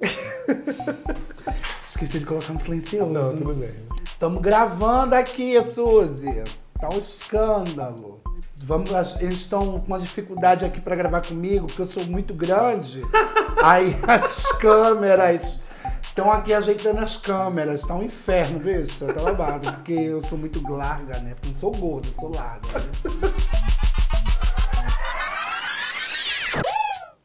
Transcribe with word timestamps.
Esqueci 1.88 2.18
de 2.18 2.26
colocar 2.26 2.52
no 2.52 2.58
silencioso. 2.58 3.12
Não, 3.12 3.36
tudo 3.36 3.54
bem. 3.54 3.74
Estamos 4.04 4.40
gravando 4.42 5.14
aqui, 5.14 5.62
Suzy. 5.62 6.42
Tá 6.80 6.88
um 6.92 6.98
escândalo. 6.98 8.20
Vamos, 8.62 8.90
eles 9.20 9.34
estão 9.34 9.78
com 9.78 9.86
uma 9.86 9.98
dificuldade 9.98 10.64
aqui 10.64 10.80
para 10.80 10.96
gravar 10.96 11.20
comigo, 11.20 11.66
porque 11.66 11.82
eu 11.82 11.86
sou 11.86 12.04
muito 12.06 12.32
grande. 12.32 13.02
Aí 13.62 13.94
as 14.08 14.42
câmeras 14.58 15.60
estão 16.02 16.32
aqui 16.32 16.52
ajeitando 16.52 17.00
as 17.00 17.16
câmeras. 17.16 17.82
Tá 17.82 17.94
um 17.94 18.02
inferno, 18.02 18.58
bicho. 18.58 19.04
Tá 19.04 19.22
lavado, 19.22 19.70
porque 19.72 19.92
eu 19.92 20.20
sou 20.22 20.38
muito 20.38 20.66
larga, 20.68 21.18
né? 21.20 21.34
Porque 21.34 21.48
eu 21.48 21.52
não 21.52 21.60
sou 21.60 21.72
gorda, 21.72 22.08
sou 22.18 22.32
larga. 22.34 22.68
Né? 22.78 23.50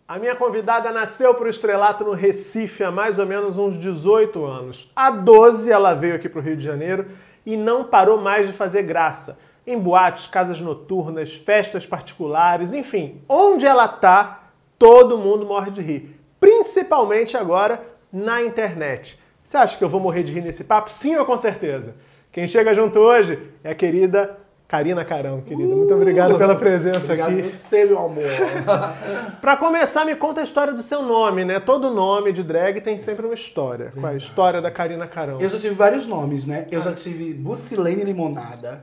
A 0.10 0.18
minha 0.18 0.36
convidada 0.36 0.92
nasceu 0.92 1.36
para 1.36 1.46
o 1.46 1.50
estrelato 1.50 2.04
no 2.04 2.14
Recife 2.14 2.84
há 2.84 2.90
mais 2.90 3.20
ou 3.20 3.28
menos 3.28 3.60
uns 3.60 3.78
18 3.78 4.44
anos. 4.44 4.92
Há 4.96 5.12
12 5.12 5.72
ela 5.72 5.94
veio 5.94 6.16
aqui 6.16 6.28
para 6.28 6.40
o 6.40 6.42
Rio 6.42 6.58
de 6.58 6.64
Janeiro 6.64 7.10
e 7.46 7.56
não 7.56 7.84
parou 7.84 8.20
mais 8.20 8.48
de 8.48 8.54
fazer 8.54 8.82
graça 8.82 9.38
em 9.68 9.78
boates, 9.78 10.26
casas 10.26 10.60
noturnas, 10.60 11.36
festas 11.36 11.86
particulares, 11.86 12.74
enfim, 12.74 13.22
onde 13.30 13.68
ela 13.68 13.88
tá, 13.88 14.50
todo 14.80 15.16
mundo 15.16 15.46
morre 15.46 15.70
de 15.70 15.80
rir. 15.80 16.20
Principalmente 16.40 17.38
agora 17.38 17.80
na 18.12 18.42
internet. 18.42 19.20
Você 19.44 19.58
acha 19.58 19.78
que 19.78 19.84
eu 19.84 19.90
vou 19.90 20.02
morrer 20.02 20.24
de 20.24 20.34
rir 20.34 20.42
nesse 20.42 20.64
papo? 20.64 20.92
Sim 20.92 21.18
ou 21.18 21.26
com 21.26 21.38
certeza? 21.38 21.94
Quem 22.32 22.48
chega 22.48 22.74
junto 22.74 22.98
hoje 22.98 23.40
é 23.64 23.70
a 23.70 23.76
querida 23.76 24.40
Karina 24.70 25.04
Carão, 25.04 25.42
querida. 25.42 25.76
Muito 25.76 25.92
obrigado 25.96 26.38
pela 26.38 26.56
presença 26.56 27.00
obrigado 27.00 27.30
aqui. 27.30 27.40
Obrigado 27.40 27.60
você, 27.60 27.86
meu 27.86 27.98
amor. 27.98 28.24
Para 29.42 29.58
começar, 29.58 30.06
me 30.06 30.16
conta 30.16 30.42
a 30.42 30.44
história 30.44 30.72
do 30.72 30.84
seu 30.84 31.02
nome, 31.02 31.44
né? 31.44 31.60
Todo 31.60 31.90
nome 31.90 32.32
de 32.32 32.44
drag 32.44 32.80
tem 32.80 33.00
sempre 33.00 33.26
uma 33.26 33.34
história. 33.34 33.92
Qual 34.00 34.12
é 34.12 34.14
a 34.14 34.16
história 34.16 34.62
da 34.62 34.70
Karina 34.70 35.08
Carão? 35.08 35.42
Eu 35.42 35.50
já 35.50 35.58
tive 35.58 35.74
vários 35.74 36.06
nomes, 36.06 36.46
né? 36.46 36.68
Eu 36.70 36.82
já 36.82 36.94
tive 36.94 37.34
Bucilene 37.34 38.04
Limonada. 38.04 38.80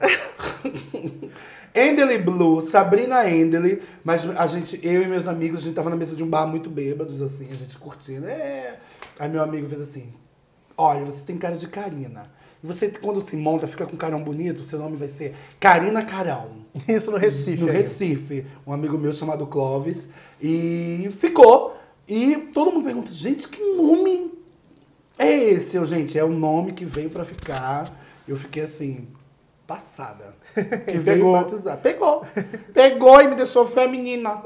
Endely 1.73 2.19
Blue, 2.19 2.61
Sabrina 2.61 3.31
Endely, 3.31 3.81
mas 4.03 4.29
a 4.37 4.47
gente, 4.49 4.81
eu 4.83 5.03
e 5.03 5.07
meus 5.07 5.29
amigos, 5.29 5.61
a 5.61 5.63
gente 5.63 5.75
tava 5.75 5.89
na 5.89 5.95
mesa 5.95 6.17
de 6.17 6.25
um 6.25 6.29
bar 6.29 6.49
muito 6.49 6.69
bêbados, 6.69 7.23
assim, 7.23 7.47
a 7.49 7.55
gente 7.55 7.79
curtindo. 7.79 8.27
É. 8.27 8.75
Aí 9.21 9.29
meu 9.29 9.41
amigo 9.41 9.69
fez 9.69 9.83
assim: 9.83 10.13
Olha, 10.77 11.05
você 11.05 11.25
tem 11.25 11.39
cara 11.39 11.55
de 11.55 11.69
Karina. 11.69 12.35
Você, 12.67 12.89
quando 12.89 13.21
se 13.27 13.37
monta, 13.37 13.67
fica 13.67 13.87
com 13.87 13.97
carão 13.97 14.23
bonito, 14.23 14.63
seu 14.63 14.79
nome 14.79 14.97
vai 14.97 15.09
ser 15.09 15.35
Karina 15.61 16.05
Carão. 16.05 16.49
Isso 16.89 17.11
no 17.11 17.17
Recife. 17.17 17.63
No 17.63 17.71
aí. 17.71 17.77
Recife. 17.77 18.47
Um 18.67 18.73
amigo 18.73 18.99
meu 18.99 19.13
chamado 19.13 19.47
Clóvis. 19.47 20.09
E 20.43 21.09
ficou. 21.13 21.77
E 22.09 22.37
todo 22.53 22.73
mundo 22.73 22.85
pergunta, 22.85 23.13
gente, 23.13 23.49
que 23.49 23.63
nome 23.75 24.33
é 25.19 25.33
esse? 25.33 25.77
Eu, 25.77 25.87
gente, 25.87 26.19
é 26.19 26.25
o 26.25 26.29
nome 26.29 26.73
que 26.73 26.85
veio 26.85 27.11
para 27.11 27.25
ficar. 27.25 27.93
Eu 28.29 28.37
fiquei 28.37 28.63
assim, 28.63 29.07
passada. 29.67 30.35
Que 30.55 30.99
veio 30.99 31.19
Pegou. 31.19 31.33
batizar. 31.33 31.77
Pegou. 31.79 32.25
Pegou 32.73 33.21
e 33.21 33.29
me 33.29 33.35
deixou 33.35 33.67
feminina. 33.67 34.43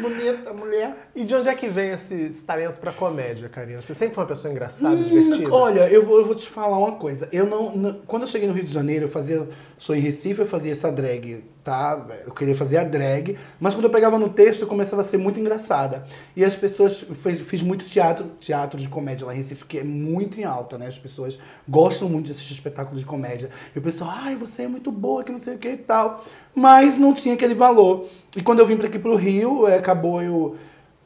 Bonita, 0.00 0.52
mulher. 0.52 1.08
E 1.14 1.24
de 1.24 1.34
onde 1.34 1.48
é 1.48 1.54
que 1.54 1.68
vem 1.68 1.90
esse, 1.90 2.14
esse 2.14 2.42
talento 2.42 2.80
pra 2.80 2.92
comédia, 2.92 3.48
Karina? 3.48 3.82
Você 3.82 3.94
sempre 3.94 4.14
foi 4.14 4.22
uma 4.22 4.28
pessoa 4.28 4.50
engraçada, 4.50 4.94
hum, 4.94 5.02
divertida? 5.02 5.52
Olha, 5.52 5.88
eu 5.88 6.02
vou, 6.02 6.18
eu 6.18 6.24
vou 6.24 6.34
te 6.34 6.48
falar 6.48 6.78
uma 6.78 6.92
coisa. 6.92 7.28
Eu 7.32 7.46
não, 7.46 7.76
não, 7.76 7.94
Quando 8.06 8.22
eu 8.22 8.28
cheguei 8.28 8.48
no 8.48 8.54
Rio 8.54 8.64
de 8.64 8.72
Janeiro, 8.72 9.04
eu 9.04 9.08
fazia. 9.08 9.46
Sou 9.76 9.94
em 9.94 10.00
Recife, 10.00 10.40
eu 10.40 10.46
fazia 10.46 10.72
essa 10.72 10.90
drag 10.90 11.44
tá? 11.64 11.98
Eu 12.26 12.32
queria 12.32 12.54
fazer 12.54 12.76
a 12.76 12.84
drag, 12.84 13.38
mas 13.58 13.74
quando 13.74 13.86
eu 13.86 13.90
pegava 13.90 14.18
no 14.18 14.28
texto, 14.28 14.66
começava 14.66 15.00
a 15.00 15.04
ser 15.04 15.16
muito 15.16 15.40
engraçada. 15.40 16.04
E 16.36 16.44
as 16.44 16.54
pessoas, 16.54 17.00
fez, 17.00 17.40
fiz 17.40 17.62
muito 17.62 17.86
teatro, 17.86 18.26
teatro 18.38 18.78
de 18.78 18.86
comédia 18.86 19.26
lá 19.26 19.32
em 19.32 19.38
Recife, 19.38 19.64
que 19.64 19.78
é 19.78 19.82
muito 19.82 20.38
em 20.38 20.44
alta, 20.44 20.76
né? 20.76 20.86
As 20.86 20.98
pessoas 20.98 21.38
gostam 21.66 22.08
muito 22.08 22.26
de 22.26 22.32
assistir 22.32 22.52
espetáculos 22.52 23.00
de 23.00 23.06
comédia. 23.06 23.48
E 23.74 23.78
o 23.78 23.82
pessoal, 23.82 24.10
ai, 24.12 24.36
você 24.36 24.64
é 24.64 24.68
muito 24.68 24.92
boa, 24.92 25.24
que 25.24 25.32
não 25.32 25.38
sei 25.38 25.54
o 25.54 25.58
que 25.58 25.70
e 25.70 25.76
tal. 25.78 26.22
Mas 26.54 26.98
não 26.98 27.14
tinha 27.14 27.34
aquele 27.34 27.54
valor. 27.54 28.08
E 28.36 28.42
quando 28.42 28.58
eu 28.58 28.66
vim 28.66 28.76
para 28.76 28.86
aqui 28.86 28.98
pro 28.98 29.16
Rio, 29.16 29.66
é, 29.66 29.76
acabou 29.76 30.22
eu 30.22 30.56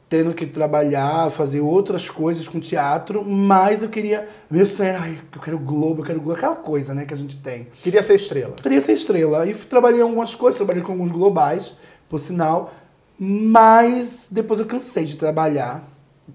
tendo 0.09 0.33
que 0.33 0.47
trabalhar, 0.47 1.29
fazer 1.29 1.61
outras 1.61 2.09
coisas 2.09 2.47
com 2.47 2.59
teatro, 2.59 3.23
mas 3.23 3.83
eu 3.83 3.89
queria. 3.89 4.27
Meu 4.49 4.65
sonho 4.65 4.89
era, 4.89 5.01
ai, 5.01 5.21
eu 5.33 5.39
quero 5.39 5.59
Globo, 5.59 6.01
eu 6.01 6.05
quero 6.05 6.19
Globo, 6.19 6.35
aquela 6.35 6.55
coisa, 6.55 6.95
né, 6.95 7.05
que 7.05 7.13
a 7.13 7.17
gente 7.17 7.37
tem. 7.37 7.67
Queria 7.83 8.01
ser 8.01 8.15
estrela. 8.15 8.55
Queria 8.61 8.81
ser 8.81 8.93
estrela. 8.93 9.45
E 9.45 9.53
trabalhei 9.53 9.99
em 9.99 10.03
algumas 10.03 10.33
coisas, 10.33 10.57
trabalhei 10.57 10.81
com 10.81 10.93
alguns 10.93 11.11
globais, 11.11 11.77
por 12.09 12.19
sinal, 12.19 12.73
mas 13.19 14.27
depois 14.31 14.59
eu 14.59 14.65
cansei 14.65 15.05
de 15.05 15.15
trabalhar 15.15 15.87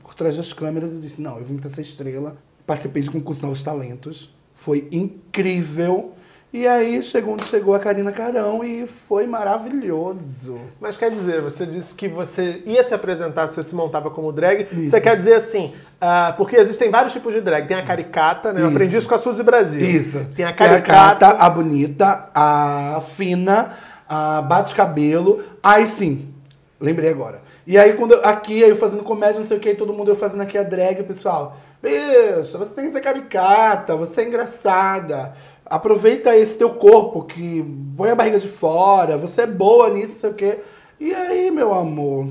por 0.03 0.15
trás 0.15 0.37
das 0.37 0.53
câmeras 0.53 0.93
e 0.93 1.01
disse: 1.01 1.21
não, 1.21 1.39
eu 1.39 1.45
vim 1.45 1.57
para 1.57 1.69
ser 1.69 1.81
estrela. 1.81 2.37
Participei 2.65 3.03
de 3.03 3.11
concurso 3.11 3.43
Novos 3.43 3.63
Talentos. 3.63 4.33
Foi 4.55 4.89
incrível 4.93 6.13
e 6.55 6.69
aí 6.69 7.03
chegou 7.03 7.35
onde 7.35 7.47
chegou 7.47 7.75
a 7.75 7.81
Karina 7.81 8.13
Carão 8.13 8.63
e 8.63 8.87
foi 9.09 9.27
maravilhoso. 9.27 10.57
Mas 10.81 10.97
quer 10.97 11.11
dizer, 11.11 11.41
você 11.41 11.67
disse 11.67 11.93
que 11.97 12.07
você 12.07 12.63
ia 12.65 12.81
se 12.85 12.95
apresentar, 12.95 13.49
você 13.49 13.61
se 13.61 13.75
montava 13.75 14.09
como 14.09 14.31
drag. 14.31 14.69
Isso. 14.71 14.91
Você 14.91 15.01
quer 15.01 15.17
dizer 15.17 15.35
assim, 15.35 15.73
uh, 16.01 16.33
porque 16.37 16.55
existem 16.55 16.93
vários 16.93 17.13
tipos 17.13 17.35
de 17.35 17.41
drag. 17.41 17.67
Tem 17.67 17.77
a 17.77 17.85
caricata, 17.85 18.53
né? 18.53 18.63
Eu 18.63 18.69
aprendi 18.69 18.97
isso 18.97 19.09
com 19.09 19.17
a 19.17 19.19
Suzy 19.19 19.43
Brasil. 19.43 19.81
Isso. 19.81 20.25
Tem 20.37 20.45
a 20.45 20.53
caricata. 20.53 21.27
A, 21.27 21.47
a 21.47 21.51
bonita, 21.51 22.31
a 22.33 23.01
fina, 23.01 23.73
a 24.09 24.41
bate-cabelo. 24.41 25.43
Aí 25.61 25.89
sim, 25.89 26.33
lembrei 26.81 27.11
agora. 27.11 27.43
E 27.67 27.77
aí, 27.77 27.95
quando 27.95 28.13
eu, 28.13 28.25
aqui, 28.25 28.61
eu 28.61 28.77
fazendo 28.77 29.03
comédia, 29.03 29.41
não 29.41 29.47
sei 29.47 29.57
o 29.57 29.61
que, 29.61 29.75
todo 29.75 29.93
mundo 29.93 30.13
eu 30.13 30.17
fazendo 30.17 30.43
aqui 30.43 30.57
a 30.57 30.63
drag, 30.63 31.01
o 31.01 31.05
pessoal, 31.05 31.57
bicho, 31.83 32.59
você 32.59 32.71
tem 32.75 32.85
que 32.87 32.93
ser 32.93 33.01
caricata, 33.01 33.97
você 33.97 34.21
é 34.21 34.29
engraçada 34.29 35.35
aproveita 35.67 36.37
esse 36.37 36.57
teu 36.57 36.71
corpo 36.71 37.23
que 37.23 37.65
põe 37.97 38.11
a 38.11 38.15
barriga 38.15 38.39
de 38.39 38.49
fora, 38.49 39.17
você 39.17 39.43
é 39.43 39.47
boa 39.47 39.91
nisso, 39.91 40.19
sei 40.19 40.31
o 40.31 40.35
quê. 40.35 40.59
E 41.01 41.15
aí, 41.15 41.51
meu 41.51 41.75
amor, 41.75 42.29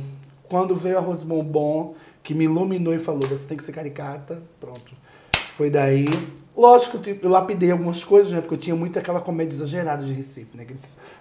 quando 0.48 0.76
veio 0.76 0.98
a 0.98 1.02
Rose 1.02 1.26
Bombom, 1.26 1.96
que 2.22 2.34
me 2.34 2.46
iluminou 2.46 2.94
e 2.94 3.00
falou, 3.00 3.28
você 3.28 3.46
tem 3.46 3.58
que 3.58 3.64
ser 3.64 3.72
caricata, 3.72 4.42
pronto. 4.60 4.94
Foi 5.52 5.70
daí. 5.70 6.08
Lógico, 6.56 7.00
eu 7.22 7.30
lapidei 7.30 7.72
algumas 7.72 8.04
coisas, 8.04 8.32
né? 8.32 8.40
Porque 8.40 8.54
eu 8.54 8.60
tinha 8.60 8.76
muito 8.76 8.98
aquela 8.98 9.20
comédia 9.20 9.56
exagerada 9.56 10.06
de 10.06 10.14
Recife, 10.14 10.56
né? 10.56 10.66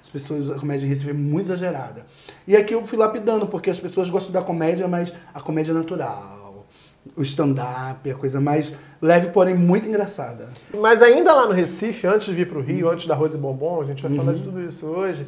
As 0.00 0.08
pessoas, 0.08 0.50
a 0.50 0.54
comédia 0.56 0.82
de 0.82 0.88
Recife 0.88 1.10
é 1.10 1.14
muito 1.14 1.46
exagerada. 1.46 2.06
E 2.46 2.54
aqui 2.54 2.74
eu 2.74 2.84
fui 2.84 2.98
lapidando, 2.98 3.46
porque 3.46 3.70
as 3.70 3.80
pessoas 3.80 4.10
gostam 4.10 4.32
da 4.32 4.42
comédia, 4.42 4.86
mas 4.86 5.12
a 5.34 5.40
comédia 5.40 5.72
é 5.72 5.74
natural 5.74 6.41
o 7.16 7.22
stand-up, 7.22 8.10
a 8.10 8.14
coisa 8.14 8.40
mais 8.40 8.72
leve, 9.00 9.28
porém 9.28 9.56
muito 9.56 9.88
engraçada. 9.88 10.48
Mas 10.72 11.02
ainda 11.02 11.34
lá 11.34 11.46
no 11.46 11.52
Recife, 11.52 12.06
antes 12.06 12.28
de 12.28 12.34
vir 12.34 12.48
para 12.48 12.58
o 12.58 12.62
Rio, 12.62 12.86
uhum. 12.86 12.92
antes 12.92 13.06
da 13.06 13.14
Rose 13.14 13.36
Bombom, 13.36 13.82
a 13.82 13.84
gente 13.84 14.02
vai 14.02 14.12
uhum. 14.12 14.18
falar 14.18 14.32
de 14.34 14.42
tudo 14.42 14.62
isso 14.62 14.86
hoje, 14.86 15.26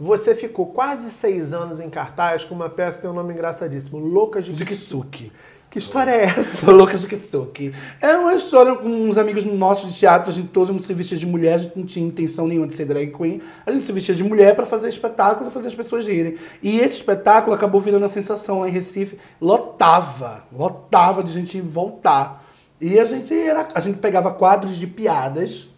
você 0.00 0.34
ficou 0.34 0.64
quase 0.66 1.10
seis 1.10 1.52
anos 1.52 1.78
em 1.78 1.90
cartaz 1.90 2.42
com 2.42 2.54
uma 2.54 2.70
peça 2.70 2.96
que 2.96 3.02
tem 3.02 3.10
um 3.10 3.14
nome 3.14 3.34
engraçadíssimo, 3.34 3.98
Loucas 3.98 4.46
de 4.46 4.64
Kisuki. 4.64 5.30
Que 5.68 5.78
história 5.78 6.10
é 6.10 6.24
essa? 6.24 6.68
Loucas 6.72 7.02
do 7.02 7.08
Kisuki. 7.08 7.74
É 8.00 8.16
uma 8.16 8.34
história 8.34 8.74
com 8.74 8.88
uns 8.88 9.18
amigos 9.18 9.44
nossos 9.44 9.92
de 9.92 9.98
teatro, 9.98 10.30
a 10.30 10.32
gente 10.32 10.48
todos 10.48 10.86
se 10.86 10.94
vestia 10.94 11.18
de 11.18 11.26
mulher, 11.26 11.54
a 11.54 11.58
gente 11.58 11.78
não 11.78 11.84
tinha 11.84 12.06
intenção 12.06 12.46
nenhuma 12.46 12.66
de 12.66 12.72
ser 12.72 12.86
drag 12.86 13.12
queen. 13.12 13.42
A 13.66 13.70
gente 13.70 13.84
se 13.84 13.92
vestia 13.92 14.14
de 14.14 14.24
mulher 14.24 14.56
para 14.56 14.64
fazer 14.64 14.88
espetáculo, 14.88 15.50
fazer 15.50 15.68
as 15.68 15.74
pessoas 15.74 16.06
rirem. 16.06 16.38
E 16.62 16.80
esse 16.80 16.96
espetáculo 16.96 17.54
acabou 17.54 17.78
virando 17.78 18.06
a 18.06 18.08
sensação 18.08 18.60
lá 18.60 18.68
em 18.70 18.72
Recife. 18.72 19.18
Lotava, 19.38 20.44
lotava 20.50 21.22
de 21.22 21.30
gente 21.30 21.60
voltar. 21.60 22.42
E 22.80 22.98
a 22.98 23.04
gente, 23.04 23.38
era, 23.38 23.68
a 23.74 23.80
gente 23.80 23.98
pegava 23.98 24.32
quadros 24.32 24.76
de 24.76 24.86
piadas 24.86 25.68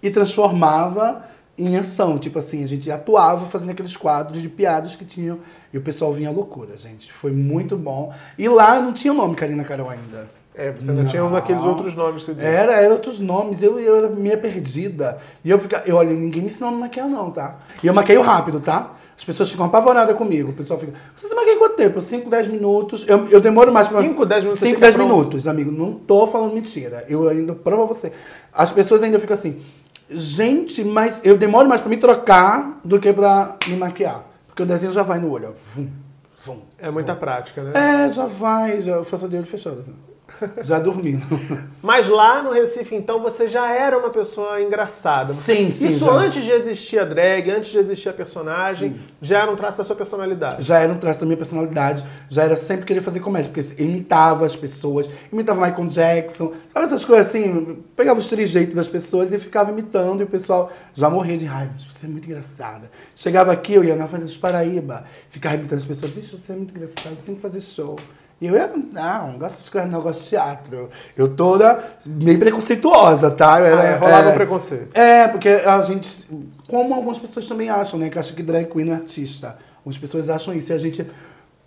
e 0.00 0.08
transformava 0.08 1.24
em 1.58 1.76
ação. 1.76 2.18
Tipo 2.18 2.38
assim, 2.38 2.62
a 2.62 2.66
gente 2.66 2.90
atuava 2.90 3.44
fazendo 3.44 3.70
aqueles 3.70 3.96
quadros 3.96 4.40
de 4.40 4.48
piadas 4.48 4.94
que 4.94 5.04
tinham. 5.04 5.38
E 5.72 5.78
o 5.78 5.80
pessoal 5.80 6.12
vinha 6.12 6.28
à 6.28 6.32
loucura, 6.32 6.76
gente. 6.76 7.12
Foi 7.12 7.30
muito 7.30 7.76
bom. 7.76 8.12
E 8.38 8.48
lá 8.48 8.80
não 8.80 8.92
tinha 8.92 9.12
o 9.12 9.16
nome 9.16 9.34
Karina 9.34 9.64
Carol 9.64 9.90
ainda. 9.90 10.28
É, 10.54 10.70
você 10.70 10.90
não, 10.90 11.02
não 11.02 11.10
tinha 11.10 11.22
um 11.22 11.36
aqueles 11.36 11.62
outros 11.62 11.94
nomes 11.94 12.22
que 12.22 12.30
Era, 12.38 12.80
era 12.80 12.92
outros 12.92 13.20
nomes. 13.20 13.62
Eu, 13.62 13.78
eu 13.78 13.96
era 13.96 14.08
meio 14.08 14.38
perdida. 14.38 15.18
E 15.44 15.50
eu 15.50 15.58
ficava. 15.58 15.84
Eu, 15.86 15.96
olha, 15.96 16.14
ninguém 16.14 16.40
me 16.40 16.48
ensinou 16.48 16.70
a 16.70 16.72
maquiar, 16.72 17.06
não, 17.08 17.30
tá? 17.30 17.58
E 17.82 17.86
eu 17.86 17.92
maqueio 17.92 18.22
rápido, 18.22 18.58
tá? 18.58 18.92
As 19.18 19.24
pessoas 19.24 19.50
ficam 19.50 19.66
apavoradas 19.66 20.16
comigo. 20.16 20.50
O 20.50 20.52
pessoal 20.54 20.78
fica. 20.78 20.92
Você 21.14 21.28
se 21.28 21.34
maquia 21.34 21.58
quanto 21.58 21.76
tempo? 21.76 22.00
5, 22.00 22.28
10 22.30 22.48
minutos. 22.48 23.04
Eu, 23.06 23.28
eu 23.28 23.40
demoro 23.40 23.70
mais 23.70 23.88
5, 23.88 24.26
10 24.26 24.44
minutos? 24.44 24.60
5, 24.60 24.80
10 24.80 24.96
minutos, 24.96 25.46
amigo. 25.46 25.70
Não 25.70 25.94
tô 25.94 26.26
falando 26.26 26.54
mentira. 26.54 27.04
Eu 27.08 27.28
ainda 27.28 27.54
provo 27.54 27.82
a 27.82 27.86
você. 27.86 28.12
As 28.52 28.72
pessoas 28.72 29.02
ainda 29.02 29.18
ficam 29.18 29.34
assim. 29.34 29.60
Gente, 30.08 30.84
mas 30.84 31.20
eu 31.24 31.36
demoro 31.36 31.68
mais 31.68 31.80
para 31.80 31.90
me 31.90 31.96
trocar 31.96 32.80
do 32.84 33.00
que 33.00 33.12
para 33.12 33.56
me 33.66 33.76
maquiar. 33.76 34.24
Porque 34.46 34.62
o 34.62 34.66
desenho 34.66 34.92
já 34.92 35.02
vai 35.02 35.18
no 35.18 35.30
olho, 35.30 35.50
ó. 35.50 35.52
Vum, 35.74 35.90
vum, 36.44 36.62
é 36.78 36.90
muita 36.90 37.14
vum. 37.14 37.20
prática, 37.20 37.62
né? 37.62 38.04
É, 38.04 38.10
já 38.10 38.26
vai, 38.26 38.80
já 38.80 38.92
eu 38.92 39.04
faço 39.04 39.28
de 39.28 39.36
olho 39.36 39.46
fechado. 39.46 39.80
Assim. 39.80 39.94
Já 40.62 40.78
dormindo. 40.78 41.26
Mas 41.82 42.08
lá 42.08 42.42
no 42.42 42.52
Recife, 42.52 42.94
então, 42.94 43.22
você 43.22 43.48
já 43.48 43.72
era 43.72 43.98
uma 43.98 44.10
pessoa 44.10 44.60
engraçada. 44.60 45.32
Sim, 45.32 45.70
sim. 45.70 45.88
Isso 45.88 46.04
já. 46.04 46.12
antes 46.12 46.44
de 46.44 46.50
existir 46.50 46.98
a 46.98 47.04
drag, 47.04 47.50
antes 47.50 47.70
de 47.70 47.78
existir 47.78 48.08
a 48.08 48.12
personagem, 48.12 49.00
já 49.22 49.42
era 49.42 49.50
um 49.50 49.56
traço 49.56 49.78
da 49.78 49.84
sua 49.84 49.96
personalidade. 49.96 50.62
Já 50.62 50.78
era 50.78 50.92
um 50.92 50.98
traço 50.98 51.20
da 51.20 51.26
minha 51.26 51.36
personalidade, 51.36 52.04
já 52.28 52.44
era 52.44 52.56
sempre 52.56 52.86
querer 52.86 53.00
fazer 53.00 53.20
comédia, 53.20 53.50
porque 53.52 53.74
eu 53.80 53.86
imitava 53.86 54.44
as 54.44 54.56
pessoas, 54.56 55.08
imitava 55.32 55.66
Michael 55.66 55.88
Jackson, 55.88 56.52
sabe 56.72 56.86
essas 56.86 57.04
coisas 57.04 57.28
assim? 57.28 57.82
Pegava 57.94 58.18
os 58.18 58.26
trejeitos 58.26 58.74
das 58.74 58.88
pessoas 58.88 59.32
e 59.32 59.38
ficava 59.38 59.70
imitando, 59.70 60.20
e 60.20 60.24
o 60.24 60.28
pessoal 60.28 60.72
já 60.94 61.08
morria 61.08 61.36
de 61.36 61.46
raiva. 61.46 61.74
Você 61.92 62.06
é 62.06 62.08
muito 62.08 62.26
engraçada. 62.26 62.90
Chegava 63.14 63.52
aqui, 63.52 63.74
eu 63.74 63.84
ia 63.84 63.96
na 63.96 64.06
frente 64.06 64.24
dos 64.24 64.36
Paraíba, 64.36 65.04
ficava 65.28 65.54
imitando 65.54 65.78
as 65.78 65.84
pessoas, 65.84 66.10
bicho, 66.12 66.38
você 66.38 66.52
é 66.52 66.56
muito 66.56 66.74
engraçada, 66.74 67.14
você 67.14 67.22
tem 67.24 67.34
que 67.34 67.40
fazer 67.40 67.60
show. 67.60 67.96
E 68.38 68.46
eu 68.46 68.54
ia, 68.54 68.70
não, 68.92 69.32
não 69.32 69.38
gosto 69.38 69.64
de 69.64 69.70
coisas, 69.70 69.90
não, 69.90 70.02
gosto 70.02 70.22
de 70.22 70.28
teatro. 70.28 70.90
Eu 71.16 71.28
toda 71.34 71.84
meio 72.04 72.38
preconceituosa, 72.38 73.30
tá? 73.30 73.60
Eu 73.60 73.78
Ah, 73.78 73.82
é, 73.82 73.96
rolava 73.96 74.28
é, 74.28 74.32
um 74.32 74.34
preconceito. 74.34 74.94
É, 74.94 75.28
porque 75.28 75.48
a 75.48 75.80
gente, 75.80 76.28
como 76.68 76.94
algumas 76.94 77.18
pessoas 77.18 77.46
também 77.46 77.70
acham, 77.70 77.98
né? 77.98 78.10
Que 78.10 78.18
acham 78.18 78.36
que 78.36 78.42
drag 78.42 78.66
queen 78.66 78.90
é 78.90 78.94
artista. 78.94 79.56
Algumas 79.78 79.96
pessoas 79.96 80.28
acham 80.28 80.52
isso. 80.52 80.70
E 80.70 80.74
a 80.74 80.78
gente 80.78 81.00
é 81.00 81.06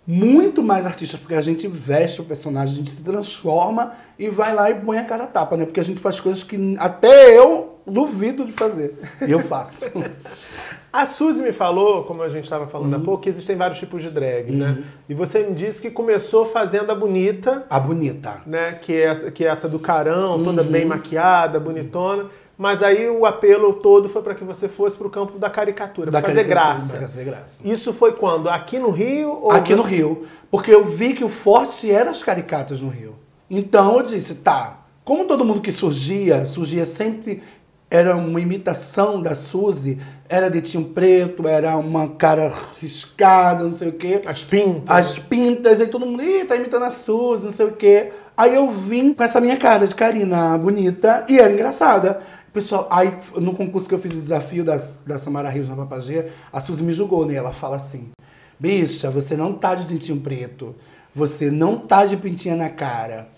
muito 0.06 0.62
mais 0.62 0.86
artista, 0.86 1.18
porque 1.18 1.34
a 1.34 1.42
gente 1.42 1.66
veste 1.66 2.20
o 2.20 2.24
personagem, 2.24 2.74
a 2.74 2.78
gente 2.78 2.90
se 2.90 3.02
transforma 3.02 3.94
e 4.18 4.28
vai 4.28 4.54
lá 4.54 4.70
e 4.70 4.74
põe 4.74 4.98
a 4.98 5.04
cara 5.04 5.24
a 5.24 5.26
tapa, 5.26 5.56
né? 5.56 5.64
Porque 5.64 5.80
a 5.80 5.84
gente 5.84 6.00
faz 6.00 6.20
coisas 6.20 6.44
que 6.44 6.76
até 6.78 7.36
eu 7.36 7.69
duvido 7.86 8.44
de 8.44 8.52
fazer. 8.52 8.94
E 9.26 9.30
eu 9.30 9.40
faço. 9.40 9.84
A 10.92 11.06
Suzy 11.06 11.40
me 11.42 11.52
falou, 11.52 12.02
como 12.04 12.20
a 12.22 12.28
gente 12.28 12.44
estava 12.44 12.66
falando 12.66 12.94
Uhum. 12.94 13.00
há 13.00 13.04
pouco, 13.04 13.22
que 13.22 13.28
existem 13.28 13.54
vários 13.56 13.78
tipos 13.78 14.02
de 14.02 14.10
drag, 14.10 14.50
né? 14.50 14.82
E 15.08 15.14
você 15.14 15.40
me 15.44 15.54
disse 15.54 15.80
que 15.80 15.88
começou 15.90 16.44
fazendo 16.44 16.90
a 16.90 16.94
bonita, 16.96 17.64
A 17.70 17.78
bonita. 17.78 18.40
né? 18.44 18.72
Que 18.82 18.94
é 18.94 19.04
essa, 19.04 19.30
que 19.30 19.44
é 19.44 19.48
essa 19.48 19.68
do 19.68 19.78
carão, 19.78 20.42
toda 20.42 20.62
Uhum. 20.62 20.68
bem 20.68 20.84
maquiada, 20.84 21.60
bonitona. 21.60 22.26
Mas 22.58 22.82
aí 22.82 23.08
o 23.08 23.24
apelo 23.24 23.74
todo 23.74 24.08
foi 24.08 24.20
para 24.20 24.34
que 24.34 24.42
você 24.44 24.68
fosse 24.68 24.96
para 24.98 25.06
o 25.06 25.10
campo 25.10 25.38
da 25.38 25.48
caricatura, 25.48 26.10
Da 26.10 26.20
pra 26.20 26.28
fazer 26.28 26.44
graça. 26.44 26.92
Pra 26.92 27.00
fazer 27.02 27.24
graça. 27.24 27.62
Isso 27.64 27.92
foi 27.92 28.12
quando? 28.12 28.50
Aqui 28.50 28.78
no 28.78 28.90
Rio? 28.90 29.48
Aqui 29.50 29.74
no 29.74 29.82
Rio. 29.82 30.26
Porque 30.50 30.74
eu 30.74 30.84
vi 30.84 31.14
que 31.14 31.24
o 31.24 31.28
forte 31.28 31.90
eram 31.90 32.10
as 32.10 32.22
caricatas 32.22 32.80
no 32.80 32.88
Rio. 32.90 33.14
Então 33.48 33.96
eu 33.96 34.02
disse, 34.02 34.34
tá, 34.34 34.80
como 35.04 35.24
todo 35.24 35.42
mundo 35.44 35.60
que 35.62 35.72
surgia, 35.72 36.44
surgia 36.44 36.84
sempre, 36.84 37.42
era 37.90 38.16
uma 38.16 38.40
imitação 38.40 39.20
da 39.20 39.34
Suzy, 39.34 39.98
era 40.28 40.48
de 40.48 40.60
Tinho 40.60 40.84
Preto, 40.84 41.48
era 41.48 41.76
uma 41.76 42.08
cara 42.10 42.52
riscada, 42.80 43.64
não 43.64 43.72
sei 43.72 43.88
o 43.88 43.92
quê. 43.94 44.22
As 44.24 44.44
pintas. 44.44 44.84
As 44.88 45.18
pintas, 45.18 45.80
aí 45.80 45.88
todo 45.88 46.06
mundo, 46.06 46.22
ih, 46.22 46.44
tá 46.44 46.54
imitando 46.54 46.84
a 46.84 46.92
Suzy, 46.92 47.46
não 47.46 47.52
sei 47.52 47.66
o 47.66 47.72
quê. 47.72 48.12
Aí 48.36 48.54
eu 48.54 48.70
vim 48.70 49.12
com 49.12 49.24
essa 49.24 49.40
minha 49.40 49.56
cara 49.56 49.88
de 49.88 49.94
Karina 49.94 50.56
bonita 50.56 51.26
e 51.28 51.40
era 51.40 51.52
engraçada. 51.52 52.22
Pessoal, 52.52 52.86
aí 52.90 53.12
no 53.36 53.54
concurso 53.54 53.88
que 53.88 53.94
eu 53.94 53.98
fiz 53.98 54.12
o 54.12 54.16
desafio 54.16 54.64
das, 54.64 55.02
da 55.04 55.18
Samara 55.18 55.48
Rios 55.48 55.68
na 55.68 55.74
Papagê, 55.74 56.28
a 56.52 56.60
Suzy 56.60 56.82
me 56.82 56.92
julgou, 56.92 57.26
né? 57.26 57.34
Ela 57.34 57.52
fala 57.52 57.76
assim, 57.76 58.10
bicha, 58.58 59.10
você 59.10 59.36
não 59.36 59.52
tá 59.52 59.74
de 59.74 59.84
dentinho 59.84 60.20
preto, 60.20 60.76
você 61.12 61.50
não 61.50 61.76
tá 61.76 62.06
de 62.06 62.16
pintinha 62.16 62.54
na 62.54 62.68
cara, 62.68 63.28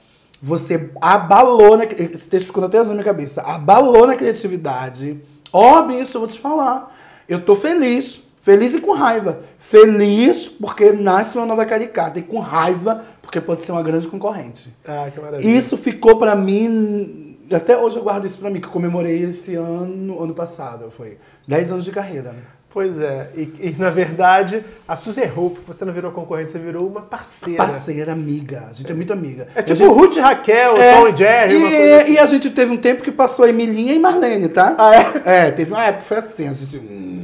você 0.42 0.90
abalou, 1.00 1.76
na, 1.76 1.84
esse 1.84 2.28
texto 2.28 2.46
ficou 2.46 2.64
até 2.64 2.82
na 2.82 2.90
minha 2.90 3.04
cabeça, 3.04 3.42
abalou 3.42 4.08
na 4.08 4.16
criatividade. 4.16 5.20
Ó, 5.52 5.82
bicho, 5.82 6.16
eu 6.16 6.20
vou 6.22 6.28
te 6.28 6.40
falar, 6.40 6.92
eu 7.28 7.40
tô 7.40 7.54
feliz, 7.54 8.20
feliz 8.40 8.74
e 8.74 8.80
com 8.80 8.92
raiva. 8.92 9.42
Feliz 9.60 10.48
porque 10.48 10.90
nasce 10.90 11.36
uma 11.38 11.46
nova 11.46 11.64
caricata 11.64 12.18
e 12.18 12.22
com 12.22 12.40
raiva 12.40 13.04
porque 13.22 13.40
pode 13.40 13.62
ser 13.62 13.70
uma 13.70 13.84
grande 13.84 14.08
concorrente. 14.08 14.74
Ah, 14.84 15.08
que 15.14 15.20
maravilha. 15.20 15.48
Isso 15.48 15.76
ficou 15.76 16.18
pra 16.18 16.34
mim, 16.34 17.38
até 17.52 17.78
hoje 17.78 17.96
eu 17.96 18.02
guardo 18.02 18.26
isso 18.26 18.38
pra 18.38 18.50
mim, 18.50 18.60
que 18.60 18.66
eu 18.66 18.72
comemorei 18.72 19.22
esse 19.22 19.54
ano, 19.54 20.20
ano 20.20 20.34
passado, 20.34 20.90
foi 20.90 21.18
10 21.46 21.70
anos 21.70 21.84
de 21.84 21.92
carreira, 21.92 22.32
né? 22.32 22.42
Pois 22.72 22.98
é. 22.98 23.28
E, 23.36 23.40
e, 23.60 23.76
na 23.78 23.90
verdade, 23.90 24.64
a 24.88 24.96
Suzy 24.96 25.20
errou, 25.20 25.50
porque 25.50 25.70
você 25.70 25.84
não 25.84 25.92
virou 25.92 26.10
concorrente, 26.10 26.50
você 26.52 26.58
virou 26.58 26.86
uma 26.88 27.02
parceira. 27.02 27.58
Parceira, 27.62 28.12
amiga, 28.12 28.66
a 28.70 28.72
gente 28.72 28.90
é 28.90 28.94
muito 28.94 29.12
amiga. 29.12 29.48
É 29.54 29.62
tipo 29.62 29.76
gente- 29.76 29.88
Ruth 29.92 30.16
e 30.16 30.20
Raquel, 30.20 30.76
É, 30.78 30.94
Tom 31.00 31.08
e 31.08 31.16
Jerry, 31.16 31.56
uma 31.56 31.68
e, 31.68 31.70
coisa 31.70 31.96
assim. 32.02 32.12
e 32.12 32.18
a 32.18 32.26
gente 32.26 32.50
teve 32.50 32.72
um 32.72 32.76
tempo 32.78 33.02
que 33.02 33.12
passou 33.12 33.44
a 33.44 33.48
Emilinha 33.50 33.92
e 33.92 33.98
Marlene, 33.98 34.48
tá? 34.48 34.74
Ah, 34.78 34.90
é? 34.94 35.46
É, 35.48 35.50
teve 35.50 35.70
uma 35.72 35.84
época 35.84 36.00
que 36.02 36.08
foi 36.08 36.16
assim, 36.16 36.48
a 36.48 36.52
gente... 36.54 36.78
hum, 36.78 37.21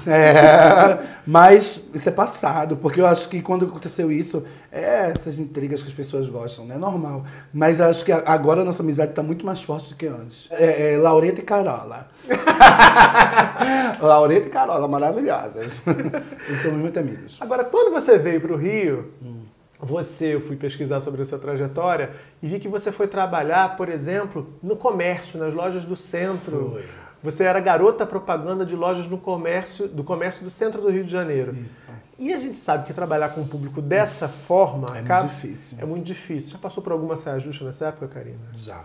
é, 0.06 0.98
mas 1.26 1.80
isso 1.92 2.08
é 2.08 2.12
passado, 2.12 2.76
porque 2.76 3.00
eu 3.00 3.06
acho 3.06 3.28
que 3.28 3.40
quando 3.40 3.66
aconteceu 3.66 4.10
isso, 4.10 4.44
é 4.70 5.10
essas 5.10 5.38
intrigas 5.38 5.82
que 5.82 5.88
as 5.88 5.94
pessoas 5.94 6.28
gostam, 6.28 6.64
né? 6.64 6.74
É 6.74 6.78
normal. 6.78 7.24
Mas 7.52 7.80
acho 7.80 8.04
que 8.04 8.12
agora 8.12 8.62
a 8.62 8.64
nossa 8.64 8.82
amizade 8.82 9.10
está 9.10 9.22
muito 9.22 9.44
mais 9.44 9.62
forte 9.62 9.90
do 9.90 9.96
que 9.96 10.06
antes. 10.06 10.48
É, 10.50 10.94
é 10.94 10.98
Laureta 10.98 11.40
e 11.40 11.44
Carola. 11.44 12.08
Laureta 14.00 14.46
e 14.48 14.50
Carola, 14.50 14.88
maravilhosas. 14.88 15.72
Eles 16.48 16.62
são 16.62 16.72
muito 16.72 16.98
amigos. 16.98 17.36
Agora, 17.40 17.64
quando 17.64 17.92
você 17.92 18.18
veio 18.18 18.40
para 18.40 18.52
o 18.52 18.56
Rio, 18.56 19.12
você, 19.78 20.34
eu 20.34 20.40
fui 20.40 20.56
pesquisar 20.56 21.00
sobre 21.00 21.22
a 21.22 21.24
sua 21.24 21.38
trajetória 21.38 22.10
e 22.42 22.48
vi 22.48 22.58
que 22.58 22.68
você 22.68 22.90
foi 22.90 23.06
trabalhar, 23.06 23.76
por 23.76 23.88
exemplo, 23.88 24.48
no 24.62 24.76
comércio, 24.76 25.38
nas 25.38 25.54
lojas 25.54 25.84
do 25.84 25.96
centro. 25.96 26.70
Foi. 26.72 27.03
Você 27.24 27.42
era 27.42 27.58
garota 27.58 28.04
propaganda 28.04 28.66
de 28.66 28.76
lojas 28.76 29.08
no 29.08 29.16
comércio, 29.18 29.88
do 29.88 30.04
comércio 30.04 30.44
do 30.44 30.50
centro 30.50 30.82
do 30.82 30.90
Rio 30.90 31.04
de 31.04 31.10
Janeiro. 31.10 31.56
Isso. 31.56 31.90
E 32.18 32.32
a 32.34 32.36
gente 32.38 32.58
sabe 32.58 32.86
que 32.86 32.92
trabalhar 32.92 33.30
com 33.30 33.40
o 33.40 33.48
público 33.48 33.80
dessa 33.80 34.28
forma 34.28 34.88
É 34.94 35.00
acaba- 35.00 35.22
muito 35.24 35.34
difícil. 35.34 35.78
É 35.80 35.84
muito 35.86 36.04
difícil. 36.04 36.52
Já 36.52 36.58
passou 36.58 36.82
por 36.82 36.92
alguma 36.92 37.16
saia 37.16 37.38
justa 37.40 37.64
nessa 37.64 37.86
época, 37.86 38.08
Karina? 38.08 38.36
Já. 38.52 38.84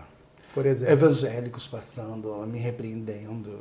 Por 0.54 0.64
exemplo. 0.66 0.92
evangélicos 0.92 1.68
passando, 1.68 2.28
me 2.46 2.58
repreendendo. 2.58 3.58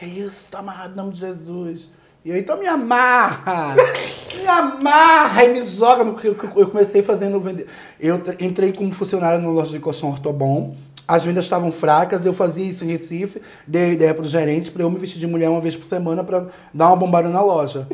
Que 0.00 0.06
isso, 0.06 0.48
tá 0.50 0.60
amarrado 0.60 0.94
em 0.94 0.96
nome 0.96 1.12
de 1.12 1.18
Jesus. 1.20 1.90
E 2.24 2.30
eu, 2.30 2.36
então 2.38 2.58
me 2.58 2.66
amarra! 2.66 3.74
Me 4.34 4.46
amarra 4.46 5.44
e 5.44 5.52
me 5.52 5.62
joga. 5.62 6.04
no 6.04 6.14
que 6.16 6.26
Eu 6.28 6.68
comecei 6.70 7.02
fazendo 7.02 7.38
vender. 7.38 7.66
Eu 8.00 8.20
entrei 8.40 8.72
como 8.72 8.90
funcionário 8.92 9.38
na 9.40 9.48
loja 9.50 9.70
de 9.72 9.78
colchão 9.78 10.08
Ortobon. 10.10 10.74
As 11.06 11.24
vendas 11.24 11.44
estavam 11.44 11.72
fracas, 11.72 12.24
eu 12.24 12.32
fazia 12.32 12.64
isso 12.64 12.84
em 12.84 12.88
Recife, 12.88 13.42
dei 13.66 13.92
ideia 13.92 14.14
pro 14.14 14.26
gerente 14.26 14.70
para 14.70 14.82
eu 14.82 14.90
me 14.90 14.98
vestir 14.98 15.18
de 15.18 15.26
mulher 15.26 15.48
uma 15.48 15.60
vez 15.60 15.76
por 15.76 15.86
semana 15.86 16.22
para 16.22 16.46
dar 16.72 16.88
uma 16.88 16.96
bombada 16.96 17.28
na 17.28 17.42
loja. 17.42 17.86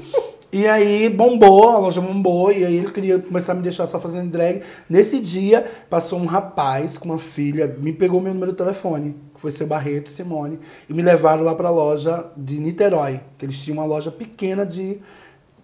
E 0.51 0.67
aí 0.67 1.11
bombou, 1.11 1.69
a 1.69 1.79
loja 1.79 2.01
bombou, 2.01 2.51
e 2.51 2.65
aí 2.65 2.77
ele 2.77 2.91
queria 2.91 3.19
começar 3.19 3.53
a 3.53 3.55
me 3.55 3.61
deixar 3.63 3.87
só 3.87 4.01
fazendo 4.01 4.31
drag. 4.31 4.63
Nesse 4.89 5.21
dia, 5.21 5.71
passou 5.91 6.19
um 6.19 6.25
rapaz 6.25 6.97
com 6.97 7.11
uma 7.11 7.19
filha, 7.19 7.67
me 7.79 7.93
pegou 7.93 8.19
meu 8.21 8.33
número 8.33 8.53
de 8.53 8.59
telefone, 8.59 9.15
que 9.35 9.41
foi 9.41 9.53
seu 9.53 9.67
Barreto 9.67 10.09
Simone, 10.09 10.59
e 10.89 10.95
me 10.95 11.03
levaram 11.03 11.43
lá 11.43 11.55
pra 11.55 11.69
loja 11.69 12.25
de 12.35 12.59
Niterói, 12.59 13.21
que 13.37 13.45
eles 13.45 13.63
tinham 13.63 13.77
uma 13.77 13.85
loja 13.85 14.11
pequena 14.11 14.65
de 14.65 14.99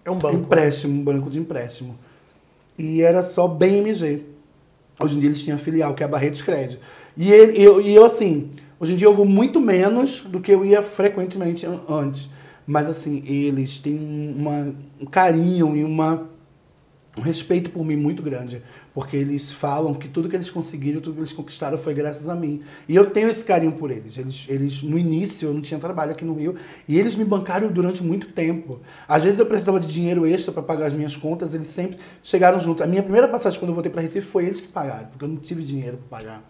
É 0.03 0.11
um 0.11 0.19
banco. 0.19 0.35
empréstimo, 0.37 0.93
um 0.99 1.03
banco 1.03 1.31
de 1.31 1.39
empréstimo. 1.39 1.95
E 2.77 3.01
era 3.01 3.23
só 3.23 3.47
BMG. 3.47 4.23
Hoje 4.99 5.15
em 5.15 5.19
dia 5.19 5.29
eles 5.29 5.41
tinham 5.41 5.57
a 5.57 5.59
filial, 5.59 5.95
que 5.95 6.03
é 6.03 6.05
a 6.05 6.09
Barretos 6.09 6.43
Crédito. 6.43 6.79
E 7.17 7.31
ele- 7.31 7.61
eu, 7.61 7.81
e 7.81 7.95
eu, 7.95 8.03
assim, 8.05 8.51
hoje 8.79 8.93
em 8.93 8.95
dia 8.95 9.07
eu 9.07 9.13
vou 9.13 9.25
muito 9.25 9.59
menos 9.61 10.21
do 10.21 10.39
que 10.39 10.51
eu 10.51 10.65
ia 10.65 10.83
frequentemente 10.83 11.65
an- 11.65 11.81
antes. 11.87 12.29
Mas, 12.67 12.87
assim, 12.87 13.23
eles 13.27 13.77
têm 13.77 13.95
uma, 14.37 14.73
um 14.99 15.05
carinho 15.05 15.75
e 15.77 15.83
uma, 15.83 16.27
um 17.15 17.21
respeito 17.21 17.69
por 17.69 17.85
mim 17.85 17.95
muito 17.95 18.23
grande. 18.23 18.61
Porque 18.91 19.15
eles 19.15 19.51
falam 19.51 19.93
que 19.93 20.07
tudo 20.09 20.27
que 20.27 20.35
eles 20.35 20.49
conseguiram, 20.49 20.99
tudo 20.99 21.13
que 21.13 21.19
eles 21.19 21.31
conquistaram 21.31 21.77
foi 21.77 21.93
graças 21.93 22.27
a 22.27 22.33
mim. 22.35 22.61
E 22.89 22.95
eu 22.95 23.11
tenho 23.11 23.29
esse 23.29 23.45
carinho 23.45 23.73
por 23.73 23.91
eles. 23.91 24.17
Eles, 24.17 24.45
eles 24.49 24.81
no 24.81 24.97
início, 24.97 25.47
eu 25.49 25.53
não 25.53 25.61
tinha 25.61 25.79
trabalho 25.79 26.11
aqui 26.11 26.25
no 26.25 26.33
Rio, 26.33 26.55
e 26.87 26.97
eles 26.99 27.15
me 27.15 27.23
bancaram 27.23 27.71
durante 27.71 28.03
muito 28.03 28.27
tempo. 28.33 28.79
Às 29.07 29.23
vezes 29.23 29.39
eu 29.39 29.45
precisava 29.45 29.79
de 29.79 29.87
dinheiro 29.87 30.25
extra 30.25 30.51
para 30.51 30.63
pagar 30.63 30.87
as 30.87 30.93
minhas 30.93 31.15
contas, 31.15 31.53
eles 31.53 31.67
sempre 31.67 31.99
chegaram 32.23 32.59
junto. 32.59 32.83
A 32.83 32.87
minha 32.87 33.03
primeira 33.03 33.27
passagem 33.27 33.59
quando 33.59 33.69
eu 33.69 33.75
voltei 33.75 33.91
para 33.91 34.01
Recife 34.01 34.25
foi 34.25 34.45
eles 34.45 34.59
que 34.59 34.67
pagaram, 34.67 35.07
porque 35.09 35.23
eu 35.23 35.29
não 35.29 35.37
tive 35.37 35.61
dinheiro 35.63 35.99
para 36.09 36.19
pagar. 36.19 36.43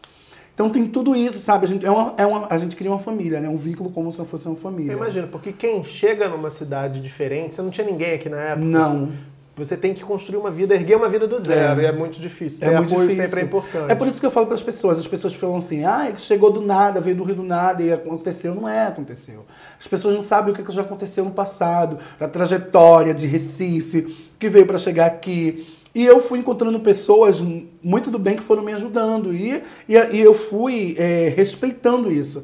Então 0.55 0.69
tem 0.69 0.87
tudo 0.87 1.13
isso, 1.13 1.37
sabe? 1.37 1.65
A 1.65 1.67
gente, 1.67 1.85
é 1.85 1.91
uma, 1.91 2.13
é 2.17 2.25
uma, 2.25 2.47
a 2.49 2.57
gente 2.57 2.77
cria 2.77 2.89
uma 2.89 2.97
família, 2.99 3.41
né? 3.41 3.49
Um 3.49 3.57
vínculo 3.57 3.91
como 3.91 4.11
se 4.11 4.23
fosse 4.25 4.47
uma 4.47 4.55
família. 4.55 4.93
Eu 4.93 4.97
imagino, 4.97 5.27
porque 5.27 5.51
quem 5.51 5.83
chega 5.83 6.29
numa 6.29 6.49
cidade 6.49 7.01
diferente, 7.01 7.55
você 7.55 7.61
não 7.61 7.69
tinha 7.69 7.85
ninguém 7.85 8.13
aqui 8.13 8.29
na 8.29 8.37
época. 8.37 8.65
Não. 8.65 9.09
Você 9.57 9.77
tem 9.77 9.93
que 9.93 10.03
construir 10.03 10.37
uma 10.37 10.51
vida, 10.51 10.75
erguer 10.75 10.97
uma 10.97 11.07
vida 11.07 11.25
do 11.27 11.39
zero, 11.39 11.79
É. 11.79 11.83
e 11.83 11.87
é 11.87 11.91
muito 11.91 12.19
difícil. 12.19 12.65
É 12.65 12.69
Ter 12.71 12.77
muito 12.77 12.91
apoio 12.91 13.07
difícil. 13.07 13.27
sempre 13.27 13.41
é 13.41 13.43
importante. 13.45 13.91
É 13.91 13.95
por 13.95 14.07
isso 14.07 14.19
que 14.19 14.25
eu 14.25 14.31
falo 14.31 14.45
para 14.47 14.55
as 14.55 14.63
pessoas. 14.63 14.97
As 14.99 15.07
pessoas 15.07 15.33
falam 15.33 15.57
assim, 15.57 15.85
ah, 15.85 16.07
ele 16.09 16.17
chegou 16.17 16.51
do 16.51 16.59
nada, 16.61 16.99
veio 16.99 17.15
do 17.15 17.23
Rio 17.23 17.35
do 17.35 17.43
nada 17.43 17.81
e 17.81 17.91
aconteceu. 17.91 18.53
Não 18.53 18.67
é, 18.67 18.87
aconteceu. 18.87 19.45
As 19.79 19.87
pessoas 19.87 20.13
não 20.13 20.21
sabem 20.21 20.53
o 20.53 20.55
que 20.55 20.61
que 20.63 20.71
já 20.73 20.81
aconteceu 20.81 21.23
no 21.23 21.31
passado, 21.31 21.99
a 22.19 22.27
trajetória 22.27 23.13
de 23.13 23.27
Recife, 23.27 24.29
que 24.37 24.49
veio 24.49 24.65
para 24.65 24.77
chegar 24.77 25.05
aqui. 25.05 25.65
E 25.95 26.05
eu 26.05 26.19
fui 26.19 26.39
encontrando 26.39 26.77
pessoas 26.81 27.41
muito 27.81 28.11
do 28.11 28.19
bem 28.19 28.35
que 28.35 28.43
foram 28.43 28.61
me 28.61 28.73
ajudando. 28.73 29.33
E, 29.33 29.63
e, 29.87 29.95
e 29.95 30.19
eu 30.19 30.33
fui 30.33 30.93
é, 30.99 31.29
respeitando 31.29 32.11
isso. 32.11 32.43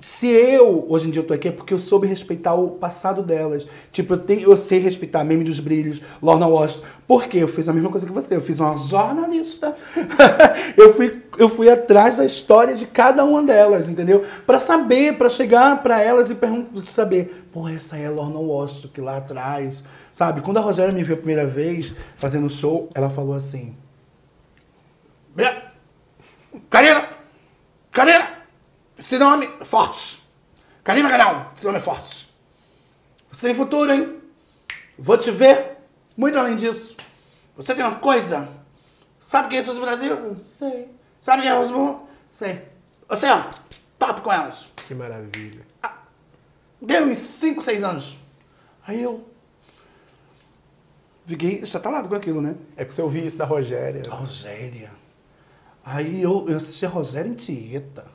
se 0.00 0.26
eu, 0.26 0.86
hoje 0.88 1.06
em 1.06 1.10
dia, 1.10 1.22
eu 1.28 1.34
aqui, 1.34 1.48
é 1.48 1.50
porque 1.50 1.74
eu 1.74 1.78
soube 1.78 2.06
respeitar 2.06 2.54
o 2.54 2.70
passado 2.70 3.22
delas. 3.22 3.66
Tipo, 3.92 4.14
eu, 4.14 4.18
tenho, 4.18 4.40
eu 4.40 4.56
sei 4.56 4.78
respeitar 4.78 5.22
Meme 5.22 5.44
dos 5.44 5.60
Brilhos, 5.60 6.00
Lorna 6.22 6.46
Washington. 6.46 6.86
Por 7.06 7.26
quê? 7.26 7.42
Eu 7.42 7.48
fiz 7.48 7.68
a 7.68 7.74
mesma 7.74 7.90
coisa 7.90 8.06
que 8.06 8.12
você. 8.12 8.34
Eu 8.34 8.40
fiz 8.40 8.58
uma 8.58 8.74
jornalista. 8.74 9.76
eu, 10.74 10.94
fui, 10.94 11.22
eu 11.36 11.50
fui 11.50 11.68
atrás 11.68 12.16
da 12.16 12.24
história 12.24 12.74
de 12.74 12.86
cada 12.86 13.22
uma 13.22 13.42
delas, 13.42 13.90
entendeu? 13.90 14.24
Para 14.46 14.58
saber, 14.58 15.18
para 15.18 15.28
chegar 15.28 15.82
para 15.82 16.00
elas 16.00 16.30
e 16.30 16.36
saber. 16.90 17.44
Pô, 17.52 17.68
essa 17.68 17.98
é 17.98 18.06
a 18.06 18.10
Lorna 18.10 18.38
Washington, 18.38 18.88
que 18.94 19.00
lá 19.02 19.18
atrás... 19.18 19.84
Sabe? 20.18 20.40
Quando 20.40 20.56
a 20.56 20.60
Rogéria 20.60 20.92
me 20.92 21.04
viu 21.04 21.14
a 21.14 21.16
primeira 21.16 21.46
vez 21.46 21.94
fazendo 22.16 22.50
show, 22.50 22.90
ela 22.92 23.08
falou 23.08 23.34
assim... 23.34 23.76
Karina! 26.68 27.08
Karina! 27.92 28.28
Esse 28.98 29.16
nome 29.16 29.48
é 29.60 29.64
Fortes. 29.64 30.20
Karina 30.82 31.08
Canal, 31.08 31.52
esse 31.54 31.64
nome 31.64 31.78
é 31.78 31.80
Fortes. 31.80 32.26
Você 33.30 33.46
tem 33.46 33.54
futuro, 33.54 33.92
hein? 33.92 34.20
Vou 34.98 35.16
te 35.16 35.30
ver. 35.30 35.76
Muito 36.16 36.36
além 36.36 36.56
disso. 36.56 36.96
Você 37.54 37.72
tem 37.72 37.84
uma 37.84 38.00
coisa. 38.00 38.48
Sabe 39.20 39.50
quem 39.50 39.58
é 39.60 39.62
Suzy 39.62 39.78
Brasil? 39.78 40.36
Sei. 40.48 40.90
Sabe 41.20 41.42
quem 41.42 41.50
é 41.52 41.54
Rosmo? 41.54 42.08
Sei. 42.34 42.66
Você, 43.08 43.28
ó, 43.28 43.44
top 43.96 44.22
com 44.22 44.32
elas. 44.32 44.68
Que 44.84 44.96
maravilha. 44.96 45.64
Ah, 45.80 45.94
deu 46.82 47.04
uns 47.04 47.18
5, 47.18 47.62
6 47.62 47.84
anos. 47.84 48.18
Aí 48.84 49.00
eu. 49.00 49.27
Fiquei 51.28 51.62
chatalado 51.66 52.08
com 52.08 52.14
aquilo, 52.14 52.40
né? 52.40 52.54
É 52.74 52.86
que 52.86 52.94
você 52.94 53.02
ouviu 53.02 53.26
isso 53.26 53.36
da 53.36 53.44
Rogéria. 53.44 54.00
A 54.10 54.14
Rogéria. 54.14 54.90
Aí 55.84 56.22
eu, 56.22 56.48
eu 56.48 56.56
assisti 56.56 56.86
a 56.86 56.88
Rogéria 56.88 57.28
em 57.28 57.34
Tieta 57.34 58.06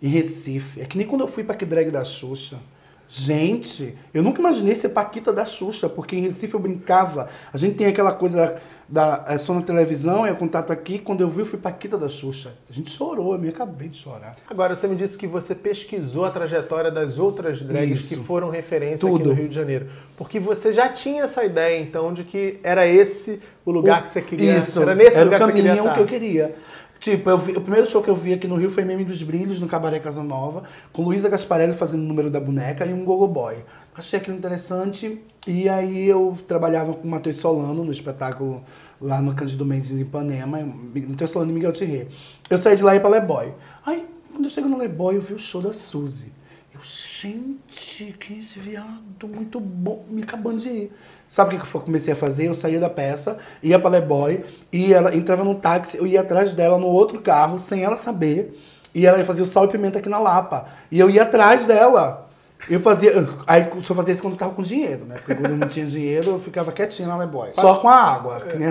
em 0.00 0.08
Recife. 0.08 0.80
É 0.80 0.86
que 0.86 0.96
nem 0.96 1.06
quando 1.06 1.20
eu 1.20 1.28
fui 1.28 1.44
para 1.44 1.54
que 1.54 1.66
drag 1.66 1.90
da 1.90 2.02
Xuxa. 2.06 2.58
Gente, 3.06 3.94
eu 4.14 4.22
nunca 4.22 4.40
imaginei 4.40 4.74
ser 4.74 4.88
Paquita 4.88 5.30
da 5.30 5.44
Xuxa, 5.44 5.90
porque 5.90 6.16
em 6.16 6.22
Recife 6.22 6.54
eu 6.54 6.60
brincava. 6.60 7.28
A 7.52 7.58
gente 7.58 7.76
tem 7.76 7.86
aquela 7.86 8.12
coisa 8.12 8.58
da, 8.88 9.24
é 9.28 9.36
só 9.36 9.52
na 9.52 9.60
televisão, 9.62 10.24
é 10.24 10.32
o 10.32 10.36
contato 10.36 10.72
aqui. 10.72 10.98
Quando 10.98 11.20
eu 11.20 11.28
vi, 11.28 11.40
eu 11.40 11.46
fui 11.46 11.58
Paquita 11.58 11.98
da 11.98 12.08
Xuxa. 12.08 12.52
A 12.68 12.72
gente 12.72 12.90
chorou, 12.90 13.34
eu 13.34 13.38
me 13.38 13.48
acabei 13.50 13.88
de 13.88 13.98
chorar. 13.98 14.36
Agora, 14.48 14.74
você 14.74 14.88
me 14.88 14.96
disse 14.96 15.18
que 15.18 15.26
você 15.26 15.54
pesquisou 15.54 16.24
a 16.24 16.30
trajetória 16.30 16.90
das 16.90 17.18
outras 17.18 17.60
drags 17.62 18.00
Isso. 18.00 18.16
que 18.16 18.24
foram 18.24 18.48
referência 18.48 19.06
Tudo. 19.06 19.16
aqui 19.20 19.28
no 19.28 19.34
Rio 19.34 19.48
de 19.48 19.54
Janeiro. 19.54 19.86
Porque 20.16 20.40
você 20.40 20.72
já 20.72 20.88
tinha 20.88 21.24
essa 21.24 21.44
ideia, 21.44 21.80
então, 21.80 22.12
de 22.14 22.24
que 22.24 22.58
era 22.62 22.86
esse 22.86 23.40
o 23.64 23.70
lugar 23.70 24.00
O- 24.00 24.04
que 24.04 24.10
você 24.10 24.22
queria. 24.22 24.56
Isso, 24.56 24.80
era 24.80 24.94
nesse 24.94 25.16
era 25.16 25.24
lugar 25.24 25.42
o 25.42 25.46
que 25.52 25.52
você 25.60 25.68
caminho 25.68 25.92
que 25.94 26.00
eu 26.00 26.06
queria. 26.06 26.54
Tipo, 26.98 27.36
vi- 27.38 27.52
o 27.56 27.60
primeiro 27.60 27.88
show 27.88 28.02
que 28.02 28.10
eu 28.10 28.16
vi 28.16 28.32
aqui 28.32 28.48
no 28.48 28.56
Rio 28.56 28.72
foi 28.72 28.84
Meme 28.84 29.04
dos 29.04 29.22
Brilhos, 29.22 29.60
no 29.60 29.68
Cabaré 29.68 30.00
Casa 30.00 30.20
Nova, 30.24 30.64
com 30.92 31.02
Luísa 31.02 31.28
Gasparelli 31.28 31.72
fazendo 31.72 32.00
o 32.00 32.04
número 32.04 32.28
da 32.28 32.40
boneca 32.40 32.84
e 32.84 32.92
um 32.92 33.04
Gogo 33.04 33.28
Boy. 33.28 33.54
Achei 33.98 34.20
aquilo 34.20 34.36
interessante 34.36 35.20
e 35.44 35.68
aí 35.68 36.08
eu 36.08 36.38
trabalhava 36.46 36.94
com 36.94 37.02
o 37.02 37.10
Matheus 37.10 37.34
Solano 37.38 37.82
no 37.82 37.90
espetáculo 37.90 38.62
lá 39.00 39.20
no 39.20 39.34
Cândido 39.34 39.66
Mendes 39.66 39.90
em 39.90 39.98
Ipanema, 39.98 40.60
Matheus 41.08 41.32
Solano 41.32 41.50
e 41.50 41.54
Miguel 41.54 41.72
Thierry. 41.72 42.06
Eu 42.48 42.56
saí 42.58 42.76
de 42.76 42.84
lá 42.84 42.92
e 42.92 42.98
ia 42.98 43.00
pra 43.00 43.10
Leboy. 43.10 43.52
Aí, 43.84 44.06
quando 44.30 44.44
eu 44.44 44.50
chego 44.50 44.68
no 44.68 44.78
Leboy, 44.78 45.16
eu 45.16 45.20
vi 45.20 45.34
o 45.34 45.38
show 45.38 45.60
da 45.60 45.72
Suzy. 45.72 46.32
Eu, 46.72 46.80
gente, 46.80 48.14
que 48.20 48.38
esse 48.38 48.56
viado 48.60 49.26
muito 49.26 49.58
bom, 49.58 50.04
me 50.08 50.22
acabando 50.22 50.58
de 50.58 50.68
ir. 50.68 50.92
Sabe 51.28 51.56
o 51.56 51.58
que 51.58 51.66
que 51.66 51.76
eu 51.76 51.80
comecei 51.80 52.12
a 52.12 52.16
fazer? 52.16 52.46
Eu 52.46 52.54
saía 52.54 52.78
da 52.78 52.88
peça, 52.88 53.38
ia 53.60 53.80
pra 53.80 53.90
Leboy, 53.90 54.44
e 54.72 54.94
ela 54.94 55.12
entrava 55.12 55.42
no 55.42 55.56
táxi, 55.56 55.96
eu 55.96 56.06
ia 56.06 56.20
atrás 56.20 56.52
dela 56.52 56.78
no 56.78 56.86
outro 56.86 57.20
carro, 57.20 57.58
sem 57.58 57.82
ela 57.82 57.96
saber, 57.96 58.56
e 58.94 59.04
ela 59.06 59.18
ia 59.18 59.24
fazer 59.24 59.42
o 59.42 59.46
sal 59.46 59.64
e 59.64 59.68
pimenta 59.68 59.98
aqui 59.98 60.08
na 60.08 60.20
Lapa. 60.20 60.68
E 60.88 61.00
eu 61.00 61.10
ia 61.10 61.24
atrás 61.24 61.66
dela. 61.66 62.27
Eu 62.68 62.80
fazia. 62.80 63.12
Aí 63.46 63.70
só 63.82 63.94
fazia 63.94 64.12
isso 64.12 64.22
quando 64.22 64.34
eu 64.34 64.38
tava 64.38 64.54
com 64.54 64.62
dinheiro, 64.62 65.04
né? 65.04 65.16
Porque 65.16 65.34
quando 65.34 65.52
eu 65.52 65.56
não 65.56 65.68
tinha 65.68 65.86
dinheiro, 65.86 66.32
eu 66.32 66.38
ficava 66.40 66.72
quietinho 66.72 67.08
na 67.08 67.16
Leboy. 67.16 67.50
Só 67.52 67.76
com 67.76 67.88
a 67.88 67.94
água. 67.94 68.40
Que 68.40 68.56
nem, 68.56 68.68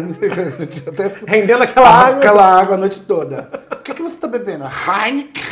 até 0.87 1.15
Rendendo 1.25 1.63
aquela 1.63 1.89
água. 1.89 2.17
Aquela 2.17 2.59
água 2.59 2.75
a 2.75 2.77
noite 2.77 2.99
toda. 3.01 3.49
O 3.71 3.75
que, 3.77 3.93
que 3.93 4.01
você 4.01 4.17
tá 4.17 4.27
bebendo? 4.27 4.65
Heineken? 4.65 5.43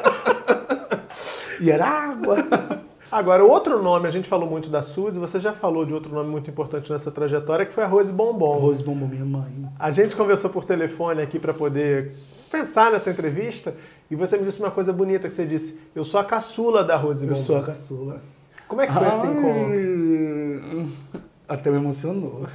e 1.60 1.70
era 1.70 1.86
água. 1.86 2.46
Agora, 3.10 3.44
outro 3.44 3.80
nome, 3.80 4.08
a 4.08 4.10
gente 4.10 4.28
falou 4.28 4.48
muito 4.48 4.68
da 4.68 4.82
Suzy, 4.82 5.20
você 5.20 5.38
já 5.38 5.52
falou 5.52 5.84
de 5.84 5.94
outro 5.94 6.12
nome 6.12 6.28
muito 6.28 6.50
importante 6.50 6.90
nessa 6.90 7.12
trajetória, 7.12 7.64
que 7.64 7.72
foi 7.72 7.84
a 7.84 7.86
Rose 7.86 8.12
Bombom. 8.12 8.58
Rose 8.58 8.82
bombou 8.82 9.06
minha 9.06 9.24
mãe. 9.24 9.68
A 9.78 9.92
gente 9.92 10.16
conversou 10.16 10.50
por 10.50 10.64
telefone 10.64 11.22
aqui 11.22 11.38
para 11.38 11.54
poder 11.54 12.16
pensar 12.50 12.90
nessa 12.90 13.10
entrevista 13.10 13.74
e 14.10 14.16
você 14.16 14.36
me 14.36 14.44
disse 14.44 14.60
uma 14.60 14.70
coisa 14.70 14.92
bonita 14.92 15.28
que 15.28 15.34
você 15.34 15.46
disse: 15.46 15.80
eu 15.94 16.04
sou 16.04 16.20
a 16.20 16.24
caçula 16.24 16.84
da 16.84 16.96
Rose 16.96 17.26
Eu 17.26 17.34
sou 17.34 17.56
a 17.56 17.62
caçula. 17.62 18.22
Como 18.68 18.80
é 18.80 18.86
que 18.86 18.92
foi 18.92 19.08
esse 19.08 19.26
encontro? 19.26 19.72
Ai, 20.72 21.22
Até 21.48 21.70
me 21.70 21.76
emocionou. 21.76 22.46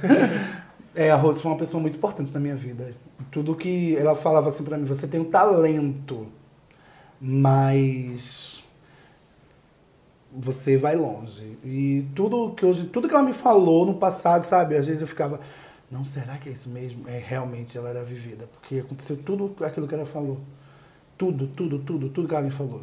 É, 0.92 1.08
a 1.08 1.16
Rose 1.16 1.40
foi 1.40 1.50
uma 1.52 1.56
pessoa 1.56 1.80
muito 1.80 1.96
importante 1.96 2.32
na 2.34 2.40
minha 2.40 2.56
vida. 2.56 2.92
Tudo 3.30 3.54
que 3.54 3.96
ela 3.96 4.16
falava 4.16 4.48
assim 4.48 4.64
pra 4.64 4.76
mim, 4.76 4.84
você 4.84 5.06
tem 5.06 5.20
um 5.20 5.24
talento, 5.24 6.26
mas 7.20 8.64
você 10.32 10.76
vai 10.76 10.96
longe. 10.96 11.56
E 11.64 12.06
tudo 12.14 12.52
que 12.54 12.64
hoje, 12.64 12.86
tudo 12.86 13.08
que 13.08 13.14
ela 13.14 13.22
me 13.22 13.32
falou 13.32 13.86
no 13.86 13.94
passado, 13.94 14.42
sabe? 14.42 14.76
Às 14.76 14.86
vezes 14.86 15.00
eu 15.00 15.06
ficava, 15.06 15.40
não, 15.90 16.04
será 16.04 16.38
que 16.38 16.48
é 16.48 16.52
isso 16.52 16.68
mesmo? 16.68 17.08
É 17.08 17.18
realmente 17.18 17.76
ela 17.76 17.88
era 17.88 18.02
vivida, 18.02 18.48
porque 18.52 18.80
aconteceu 18.80 19.16
tudo 19.16 19.54
aquilo 19.64 19.86
que 19.86 19.94
ela 19.94 20.06
falou. 20.06 20.38
Tudo, 21.20 21.46
tudo, 21.48 21.78
tudo, 21.80 22.08
tudo 22.08 22.26
que 22.26 22.34
ela 22.34 22.42
me 22.42 22.50
falou. 22.50 22.80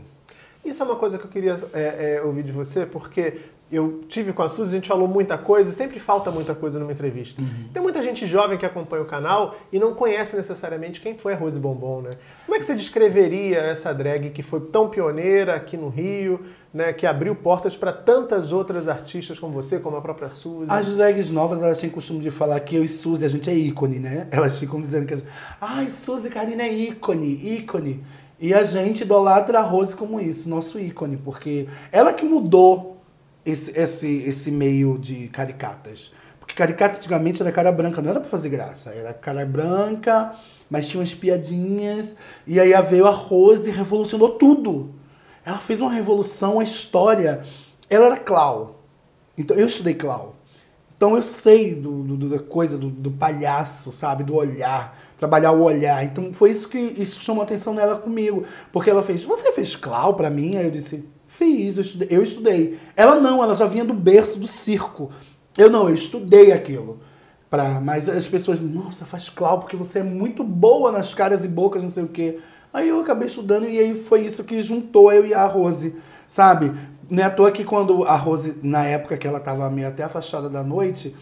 Isso 0.64 0.84
é 0.84 0.86
uma 0.86 0.96
coisa 0.96 1.18
que 1.18 1.26
eu 1.26 1.30
queria 1.30 1.56
é, 1.74 2.18
é, 2.18 2.22
ouvir 2.22 2.44
de 2.44 2.52
você, 2.52 2.86
porque 2.86 3.40
eu 3.72 4.04
tive 4.08 4.32
com 4.32 4.44
a 4.44 4.48
Suzy, 4.48 4.70
a 4.70 4.76
gente 4.76 4.88
falou 4.88 5.08
muita 5.08 5.38
coisa, 5.40 5.72
e 5.72 5.74
sempre 5.74 6.00
falta 6.00 6.30
muita 6.30 6.54
coisa 6.54 6.80
numa 6.80 6.92
entrevista. 6.92 7.42
Tem 7.74 7.82
muita 7.82 8.02
gente 8.04 8.28
jovem 8.28 8.58
que 8.58 8.66
acompanha 8.66 9.02
o 9.02 9.06
canal 9.06 9.56
e 9.74 9.80
não 9.80 9.94
conhece 9.94 10.38
necessariamente 10.38 11.02
quem 11.02 11.18
foi 11.18 11.34
a 11.34 11.36
Rose 11.36 11.60
Bombom, 11.60 12.02
né? 12.02 12.12
Como 12.46 12.56
é 12.56 12.60
que 12.60 12.66
você 12.66 12.76
descreveria 12.76 13.58
essa 13.58 13.92
drag 13.92 14.30
que 14.30 14.44
foi 14.44 14.62
tão 14.62 14.88
pioneira 14.88 15.56
aqui 15.56 15.76
no 15.76 15.90
Rio, 15.90 16.40
né, 16.74 16.94
que 16.94 17.06
abriu 17.08 17.36
portas 17.36 17.76
para 17.76 17.92
tantas 17.92 18.52
outras 18.52 18.88
artistas 18.88 19.40
como 19.40 19.52
você, 19.52 19.80
como 19.80 19.98
a 19.98 20.02
própria 20.02 20.30
Suzy? 20.30 20.68
As 20.70 20.88
drags 20.94 21.32
novas, 21.32 21.62
elas 21.62 21.80
têm 21.80 21.90
costume 21.90 22.20
de 22.20 22.30
falar 22.30 22.60
que 22.60 22.76
eu 22.76 22.86
e 22.86 22.90
Suzy, 22.90 23.26
a 23.26 23.30
gente 23.30 23.50
é 23.50 23.54
ícone, 23.54 24.00
né? 24.00 24.28
Elas 24.32 24.58
ficam 24.58 24.80
dizendo 24.80 25.08
que... 25.08 25.14
a 25.14 25.18
gente, 25.18 25.30
Ai, 25.60 25.90
Suzy 25.90 26.30
Karina 26.30 26.64
é 26.64 26.72
ícone, 26.72 27.58
ícone. 27.58 28.04
E 28.40 28.54
a 28.54 28.64
gente 28.64 29.02
idolatra 29.02 29.60
a 29.60 29.64
Rose 29.64 29.96
como 29.96 30.20
isso, 30.20 30.48
nosso 30.50 30.80
ícone. 30.80 31.18
Porque 31.18 31.68
ela 31.92 32.14
que 32.14 32.24
mudou 32.26 32.98
esse, 33.46 33.72
esse, 33.78 34.18
esse 34.18 34.52
meio 34.52 34.98
de 34.98 35.28
caricatas. 35.30 36.12
Porque 36.40 36.54
caricata 36.56 36.96
antigamente 36.98 37.42
era 37.42 37.52
cara 37.52 37.72
branca, 37.72 38.02
não 38.02 38.12
era 38.12 38.20
pra 38.20 38.30
fazer 38.30 38.50
graça. 38.50 38.92
Era 38.92 39.14
cara 39.14 39.46
branca, 39.46 40.34
mas 40.70 40.88
tinha 40.88 41.00
umas 41.00 41.14
piadinhas. 41.14 42.16
E 42.46 42.60
aí 42.60 42.72
veio 42.84 43.08
a 43.08 43.12
Rose 43.12 43.70
e 43.70 43.74
revolucionou 43.74 44.30
tudo. 44.32 44.92
Ela 45.46 45.58
fez 45.60 45.82
uma 45.82 45.92
revolução, 45.92 46.60
a 46.60 46.64
história. 46.64 47.44
Ela 47.90 48.06
era 48.08 48.18
Clau. 48.18 48.82
Então 49.38 49.58
eu 49.58 49.68
estudei 49.68 49.94
Clau. 49.96 50.36
Então 50.96 51.16
eu 51.16 51.22
sei 51.22 51.76
do, 51.76 52.04
do- 52.04 52.30
da 52.30 52.40
coisa 52.40 52.78
do, 52.78 52.90
do 52.90 53.12
palhaço, 53.12 53.92
sabe? 53.92 54.24
Do 54.24 54.36
olhar, 54.36 54.98
trabalhar 55.18 55.52
o 55.52 55.64
olhar. 55.64 56.04
Então 56.06 56.32
foi 56.34 56.52
isso 56.52 56.70
que 56.70 56.78
isso 56.78 57.22
chamou 57.22 57.42
a 57.42 57.46
atenção 57.46 57.74
nela 57.74 57.98
comigo. 57.98 58.44
Porque 58.72 58.90
ela 58.90 59.04
fez, 59.04 59.24
você 59.24 59.52
fez 59.52 59.76
Clau 59.76 60.14
pra 60.14 60.30
mim? 60.30 60.56
Aí 60.58 60.66
eu 60.66 60.72
disse, 60.72 61.04
fiz, 61.28 61.76
eu 61.76 61.82
estudei. 61.82 62.08
eu 62.12 62.24
estudei. 62.24 62.80
Ela 62.96 63.20
não, 63.20 63.44
ela 63.44 63.56
já 63.56 63.66
vinha 63.66 63.84
do 63.86 63.94
berço 63.94 64.40
do 64.40 64.48
circo. 64.48 65.10
Eu 65.58 65.70
não, 65.70 65.88
eu 65.90 65.96
estudei 65.96 66.52
aquilo. 66.52 67.00
Pra, 67.50 67.80
mas 67.80 68.10
as 68.10 68.28
pessoas, 68.28 68.60
nossa, 68.60 69.06
faz 69.06 69.30
Clau 69.30 69.60
porque 69.60 69.76
você 69.78 70.00
é 70.00 70.04
muito 70.04 70.44
boa 70.44 70.92
nas 70.92 71.14
caras 71.14 71.44
e 71.46 71.48
bocas, 71.48 71.82
não 71.82 71.90
sei 71.90 72.04
o 72.04 72.08
quê. 72.10 72.40
Aí 72.74 72.90
eu 72.90 73.00
acabei 73.00 73.28
estudando 73.28 73.68
e 73.68 73.80
aí 73.80 73.96
foi 73.96 74.26
isso 74.26 74.44
que 74.44 74.62
juntou 74.62 75.12
eu 75.12 75.26
e 75.26 75.34
a 75.34 75.46
Rose, 75.46 75.96
sabe? 76.28 76.74
Não 77.10 77.24
é 77.24 77.26
à 77.26 77.30
toa 77.30 77.50
que 77.50 77.64
quando 77.64 78.04
a 78.04 78.18
Rose, 78.18 78.58
na 78.62 78.84
época 78.84 79.16
que 79.18 79.26
ela 79.26 79.40
tava 79.40 79.70
meio 79.70 79.88
até 79.88 80.04
afastada 80.04 80.50
da 80.50 80.62
noite, 80.62 81.16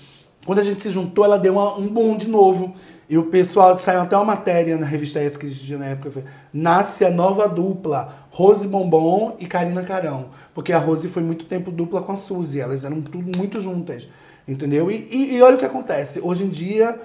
quando 0.46 0.58
a 0.60 0.64
gente 0.64 0.82
se 0.82 0.90
juntou, 0.90 1.24
ela 1.24 1.38
deu 1.38 1.54
uma- 1.54 1.78
um 1.78 1.88
boom 1.88 2.18
de 2.18 2.28
novo. 2.28 2.74
E 3.08 3.18
o 3.18 3.24
pessoal, 3.26 3.78
saiu 3.78 4.02
até 4.02 4.16
uma 4.16 4.26
matéria 4.26 4.78
na 4.78 4.86
revista 4.86 5.20
S 5.20 5.38
que 5.38 5.74
na 5.76 5.86
época, 5.86 6.24
nasce 6.52 7.06
a 7.06 7.12
nova 7.12 7.48
dupla, 7.48 8.14
Rose 8.32 8.68
Bombom 8.68 9.36
e 9.40 9.46
Karina 9.46 9.84
Carão. 9.84 10.28
Porque 10.56 10.74
a 10.74 10.80
Rose 10.80 11.08
foi 11.10 11.22
muito 11.22 11.46
tempo 11.46 11.70
dupla 11.70 12.02
com 12.02 12.12
a 12.14 12.16
Suzy, 12.16 12.60
elas 12.60 12.84
eram 12.84 13.02
tudo 13.02 13.38
muito 13.38 13.60
juntas, 13.60 14.08
entendeu? 14.48 14.90
E, 14.90 15.08
e- 15.12 15.36
e 15.36 15.42
olha 15.42 15.56
o 15.56 15.60
que 15.60 15.66
acontece, 15.66 16.20
hoje 16.20 16.46
em 16.46 16.50
dia 16.50 17.00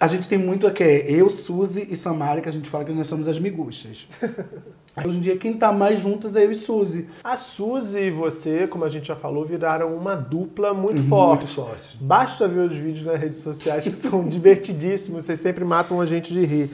a 0.00 0.08
gente 0.08 0.28
tem 0.28 0.38
muito 0.38 0.66
aqui, 0.66 0.82
é 0.82 1.10
eu, 1.12 1.30
Suzy 1.30 1.86
e 1.88 1.96
Samara, 1.96 2.40
que 2.40 2.48
a 2.48 2.52
gente 2.52 2.68
fala 2.68 2.84
que 2.84 2.92
nós 2.92 3.06
somos 3.06 3.28
as 3.28 3.38
miguxas. 3.38 4.08
hoje 5.06 5.16
em 5.16 5.20
dia 5.20 5.36
quem 5.38 5.54
tá 5.54 5.72
mais 5.72 6.00
juntas 6.00 6.34
é 6.36 6.44
eu 6.44 6.50
e 6.52 6.56
Suzy. 6.56 7.08
A 7.22 7.36
Suzy 7.36 7.98
e 8.00 8.10
você, 8.10 8.66
como 8.66 8.84
a 8.84 8.88
gente 8.88 9.06
já 9.08 9.16
falou, 9.16 9.44
viraram 9.44 9.94
uma 9.96 10.14
dupla 10.16 10.74
muito 10.74 11.00
Uhum, 11.02 11.08
forte. 11.08 11.44
muito 11.44 11.54
forte. 11.54 11.96
Basta 12.00 12.48
ver 12.48 12.68
os 12.70 12.76
vídeos 12.76 13.06
nas 13.06 13.20
redes 13.20 13.38
sociais 13.38 13.84
que 13.84 13.92
são 13.94 14.26
divertidíssimos, 14.28 15.24
vocês 15.24 15.38
sempre 15.40 15.64
matam 15.64 16.00
a 16.00 16.06
gente 16.06 16.32
de 16.32 16.44
rir. 16.44 16.70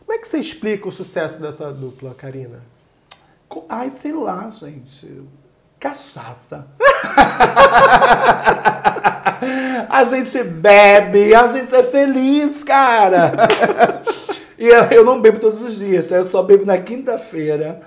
Como 0.00 0.12
é 0.12 0.18
que 0.20 0.28
você 0.28 0.38
explica 0.38 0.88
o 0.88 0.92
sucesso 0.92 1.40
dessa 1.40 1.72
dupla, 1.72 2.12
Karina? 2.14 2.60
Ai, 3.68 3.90
sei 3.92 4.12
lá, 4.12 4.48
gente. 4.50 5.22
Cachaça. 5.78 6.66
a 9.88 10.04
gente 10.04 10.42
bebe, 10.42 11.34
a 11.34 11.48
gente 11.48 11.74
é 11.74 11.82
feliz, 11.82 12.62
cara. 12.64 13.32
e 14.58 14.66
eu, 14.66 15.04
não 15.04 15.20
bebo 15.20 15.38
todos 15.38 15.60
os 15.62 15.76
dias, 15.78 16.06
tá? 16.06 16.16
eu 16.16 16.24
só 16.24 16.42
bebo 16.42 16.64
na 16.64 16.78
quinta-feira. 16.78 17.80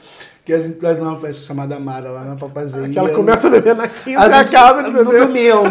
Que 0.46 0.54
a 0.54 0.60
gente 0.60 0.80
faz 0.80 0.98
uma 1.02 1.18
festa 1.18 1.46
chamada 1.46 1.78
Mara 1.78 2.10
lá 2.10 2.22
na 2.24 2.38
Papageia. 2.38 2.88
Que 2.88 2.98
ela 2.98 3.10
começa 3.10 3.48
a 3.48 3.50
beber 3.50 3.76
na 3.76 3.86
quinta 3.90 4.22
A 4.22 4.28
e 4.28 4.32
gente- 4.46 4.56
acaba 4.56 4.82
de 4.82 4.92
no 4.92 5.04
domingo. 5.04 5.64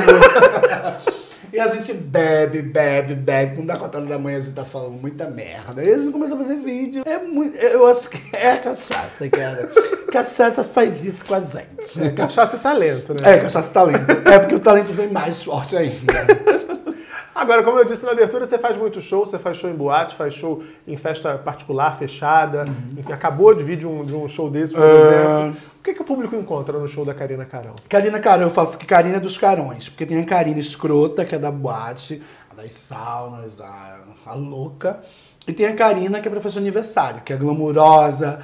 E 1.56 1.60
a 1.60 1.68
gente 1.68 1.90
bebe, 1.90 2.60
bebe, 2.60 3.14
bebe. 3.14 3.56
Quando 3.56 3.68
dá 3.68 3.78
quatro 3.78 3.96
horas 3.96 4.10
da 4.10 4.18
manhã, 4.18 4.36
a 4.36 4.40
gente 4.40 4.52
tá 4.52 4.66
falando 4.66 4.92
muita 5.00 5.24
merda. 5.24 5.80
Aí 5.80 5.90
a 5.90 5.96
gente 5.96 6.12
começa 6.12 6.34
a 6.34 6.36
fazer 6.36 6.56
vídeo. 6.56 7.02
É 7.06 7.16
muito. 7.16 7.56
Eu 7.56 7.86
acho 7.86 8.10
que 8.10 8.20
é 8.36 8.52
a 8.52 8.58
cachaça, 8.58 9.26
cara. 9.30 9.70
cachaça 10.12 10.62
faz 10.62 11.02
isso 11.02 11.24
com 11.24 11.34
a 11.34 11.40
gente. 11.40 12.10
Cachaça 12.14 12.56
e 12.56 12.58
talento, 12.58 13.14
né? 13.14 13.20
É, 13.22 13.38
cachaça 13.38 13.70
e 13.70 13.72
talento. 13.72 14.28
É 14.28 14.38
porque 14.38 14.54
o 14.54 14.60
talento 14.60 14.92
vem 14.92 15.08
mais 15.08 15.42
forte 15.42 15.74
ainda. 15.74 16.12
Agora, 17.36 17.62
como 17.62 17.78
eu 17.78 17.84
disse 17.84 18.02
na 18.02 18.12
abertura, 18.12 18.46
você 18.46 18.56
faz 18.56 18.78
muito 18.78 19.02
show, 19.02 19.26
você 19.26 19.38
faz 19.38 19.58
show 19.58 19.68
em 19.68 19.74
boate, 19.74 20.14
faz 20.16 20.32
show 20.32 20.62
em 20.88 20.96
festa 20.96 21.36
particular, 21.36 21.98
fechada. 21.98 22.64
Enfim, 22.96 23.12
acabou 23.12 23.52
de 23.54 23.62
vir 23.62 23.76
de 23.76 23.86
um, 23.86 24.06
de 24.06 24.14
um 24.16 24.26
show 24.26 24.48
desse, 24.50 24.72
por 24.72 24.82
É. 24.82 24.94
exemplo. 25.44 25.60
O 25.78 25.82
que, 25.82 25.92
que 25.92 26.00
o 26.00 26.04
público 26.04 26.34
encontra 26.34 26.78
no 26.78 26.88
show 26.88 27.04
da 27.04 27.12
Karina 27.12 27.44
Carão? 27.44 27.74
Karina 27.90 28.18
Carão, 28.20 28.44
eu 28.44 28.50
faço 28.50 28.78
que 28.78 28.86
Karina 28.86 29.16
é 29.18 29.20
dos 29.20 29.36
carões. 29.36 29.86
Porque 29.86 30.06
tem 30.06 30.18
a 30.18 30.24
Karina 30.24 30.58
escrota, 30.58 31.26
que 31.26 31.34
é 31.34 31.38
da 31.38 31.50
boate, 31.50 32.22
a 32.50 32.54
das 32.62 32.72
saunas, 32.72 33.60
a, 33.60 33.98
a 34.24 34.32
louca. 34.32 35.00
E 35.46 35.52
tem 35.52 35.66
a 35.66 35.74
Karina, 35.74 36.20
que 36.20 36.28
é 36.28 36.30
pra 36.30 36.40
de 36.40 36.58
aniversário, 36.58 37.20
que 37.20 37.34
é 37.34 37.36
glamurosa, 37.36 38.40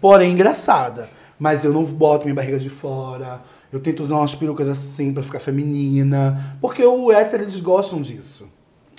porém 0.00 0.34
engraçada. 0.34 1.08
Mas 1.36 1.64
eu 1.64 1.72
não 1.72 1.82
boto 1.84 2.26
minha 2.26 2.34
barriga 2.34 2.60
de 2.60 2.70
fora. 2.70 3.40
Eu 3.72 3.80
tento 3.80 4.00
usar 4.00 4.16
umas 4.16 4.34
perucas 4.34 4.68
assim 4.68 5.12
pra 5.12 5.22
ficar 5.22 5.38
feminina. 5.38 6.56
Porque 6.60 6.84
o 6.84 7.12
hétero, 7.12 7.44
eles 7.44 7.60
gostam 7.60 8.00
disso. 8.02 8.48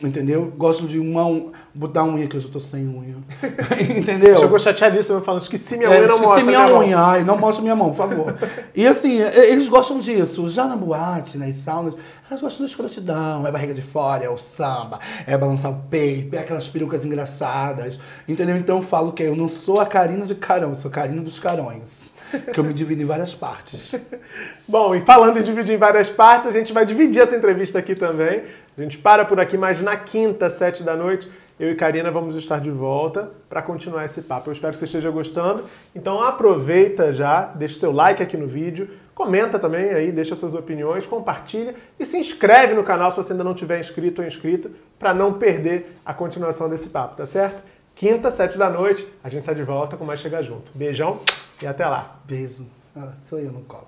Entendeu? 0.03 0.51
Gostam 0.57 0.87
de 0.87 0.97
uma, 0.97 1.25
um, 1.25 1.51
botar 1.75 2.03
unha, 2.03 2.27
que 2.27 2.35
eu 2.35 2.39
já 2.39 2.49
tô 2.49 2.59
sem 2.59 2.87
unha. 2.87 3.17
Entendeu? 3.95 4.39
Chegou 4.39 4.57
chateadíssimo 4.57 5.21
falando, 5.21 5.43
esqueci 5.43 5.77
minha 5.77 5.89
É, 5.89 5.99
unha, 5.99 6.07
não 6.07 6.15
esqueci 6.15 6.27
mostra. 6.27 6.45
minha 6.45 6.59
né, 6.59 6.65
irmão? 6.65 6.79
unha. 6.81 6.99
Ai, 6.99 7.23
não 7.23 7.37
mostra 7.37 7.61
minha 7.61 7.75
mão, 7.75 7.89
por 7.89 7.97
favor. 7.97 8.35
e 8.73 8.87
assim, 8.87 9.19
eles 9.19 9.67
gostam 9.67 9.99
disso. 9.99 10.47
Já 10.47 10.65
na 10.65 10.75
boate, 10.75 11.37
nas 11.37 11.53
saunas, 11.55 11.93
elas 12.27 12.41
gostam 12.41 12.65
da 12.65 12.69
escrotidão. 12.69 13.45
É 13.45 13.51
barriga 13.51 13.75
de 13.75 13.83
fora, 13.83 14.23
é 14.23 14.29
o 14.29 14.39
samba, 14.39 14.99
é 15.27 15.37
balançar 15.37 15.71
o 15.71 15.75
peito, 15.87 16.35
é 16.35 16.39
aquelas 16.39 16.67
perucas 16.67 17.05
engraçadas. 17.05 17.99
Entendeu? 18.27 18.57
Então 18.57 18.77
eu 18.77 18.83
falo 18.83 19.11
que 19.11 19.21
eu 19.21 19.35
não 19.35 19.47
sou 19.47 19.79
a 19.79 19.85
Karina 19.85 20.25
de 20.25 20.33
Carão, 20.33 20.69
eu 20.69 20.75
sou 20.75 20.89
a 20.89 20.91
Karina 20.91 21.21
dos 21.21 21.37
Carões. 21.37 22.11
Que 22.53 22.59
eu 22.59 22.63
me 22.63 22.73
divido 22.73 23.01
em 23.01 23.05
várias 23.05 23.35
partes. 23.35 23.95
Bom, 24.67 24.95
e 24.95 25.01
falando 25.01 25.37
em 25.37 25.43
dividir 25.43 25.75
em 25.75 25.77
várias 25.77 26.09
partes, 26.09 26.47
a 26.47 26.51
gente 26.51 26.71
vai 26.71 26.85
dividir 26.85 27.21
essa 27.21 27.35
entrevista 27.35 27.79
aqui 27.79 27.95
também. 27.95 28.43
A 28.77 28.81
gente 28.81 28.97
para 28.97 29.25
por 29.25 29.39
aqui, 29.39 29.57
mas 29.57 29.81
na 29.81 29.97
quinta, 29.97 30.49
sete 30.49 30.83
da 30.83 30.95
noite, 30.95 31.29
eu 31.59 31.69
e 31.69 31.75
Karina 31.75 32.09
vamos 32.09 32.35
estar 32.35 32.59
de 32.59 32.71
volta 32.71 33.29
para 33.47 33.61
continuar 33.61 34.03
esse 34.05 34.23
papo. 34.23 34.49
Eu 34.49 34.53
espero 34.53 34.73
que 34.73 34.79
você 34.79 34.85
esteja 34.85 35.11
gostando. 35.11 35.65
Então 35.93 36.23
aproveita 36.23 37.13
já, 37.13 37.45
deixa 37.53 37.77
seu 37.77 37.91
like 37.91 38.23
aqui 38.23 38.35
no 38.35 38.47
vídeo, 38.47 38.89
comenta 39.13 39.59
também 39.59 39.89
aí, 39.89 40.11
deixa 40.11 40.35
suas 40.35 40.55
opiniões, 40.55 41.05
compartilha 41.05 41.75
e 41.99 42.05
se 42.05 42.17
inscreve 42.17 42.73
no 42.73 42.83
canal 42.83 43.11
se 43.11 43.17
você 43.17 43.33
ainda 43.33 43.43
não 43.43 43.53
tiver 43.53 43.79
inscrito 43.79 44.21
ou 44.21 44.27
inscrita 44.27 44.71
para 44.97 45.13
não 45.13 45.33
perder 45.33 45.97
a 46.03 46.15
continuação 46.15 46.67
desse 46.67 46.89
papo, 46.89 47.15
tá 47.15 47.27
certo? 47.27 47.61
Quinta, 47.93 48.31
sete 48.31 48.57
da 48.57 48.67
noite, 48.67 49.07
a 49.23 49.29
gente 49.29 49.41
está 49.41 49.53
de 49.53 49.61
volta 49.61 49.95
com 49.95 50.03
mais 50.03 50.19
Chega 50.19 50.41
Junto. 50.41 50.71
Beijão 50.73 51.19
e 51.61 51.67
até 51.67 51.87
lá. 51.87 52.19
Beijo. 52.25 52.67
Ah, 52.95 53.13
sou 53.23 53.39
eu 53.39 53.51
no 53.51 53.63
copo. 53.63 53.87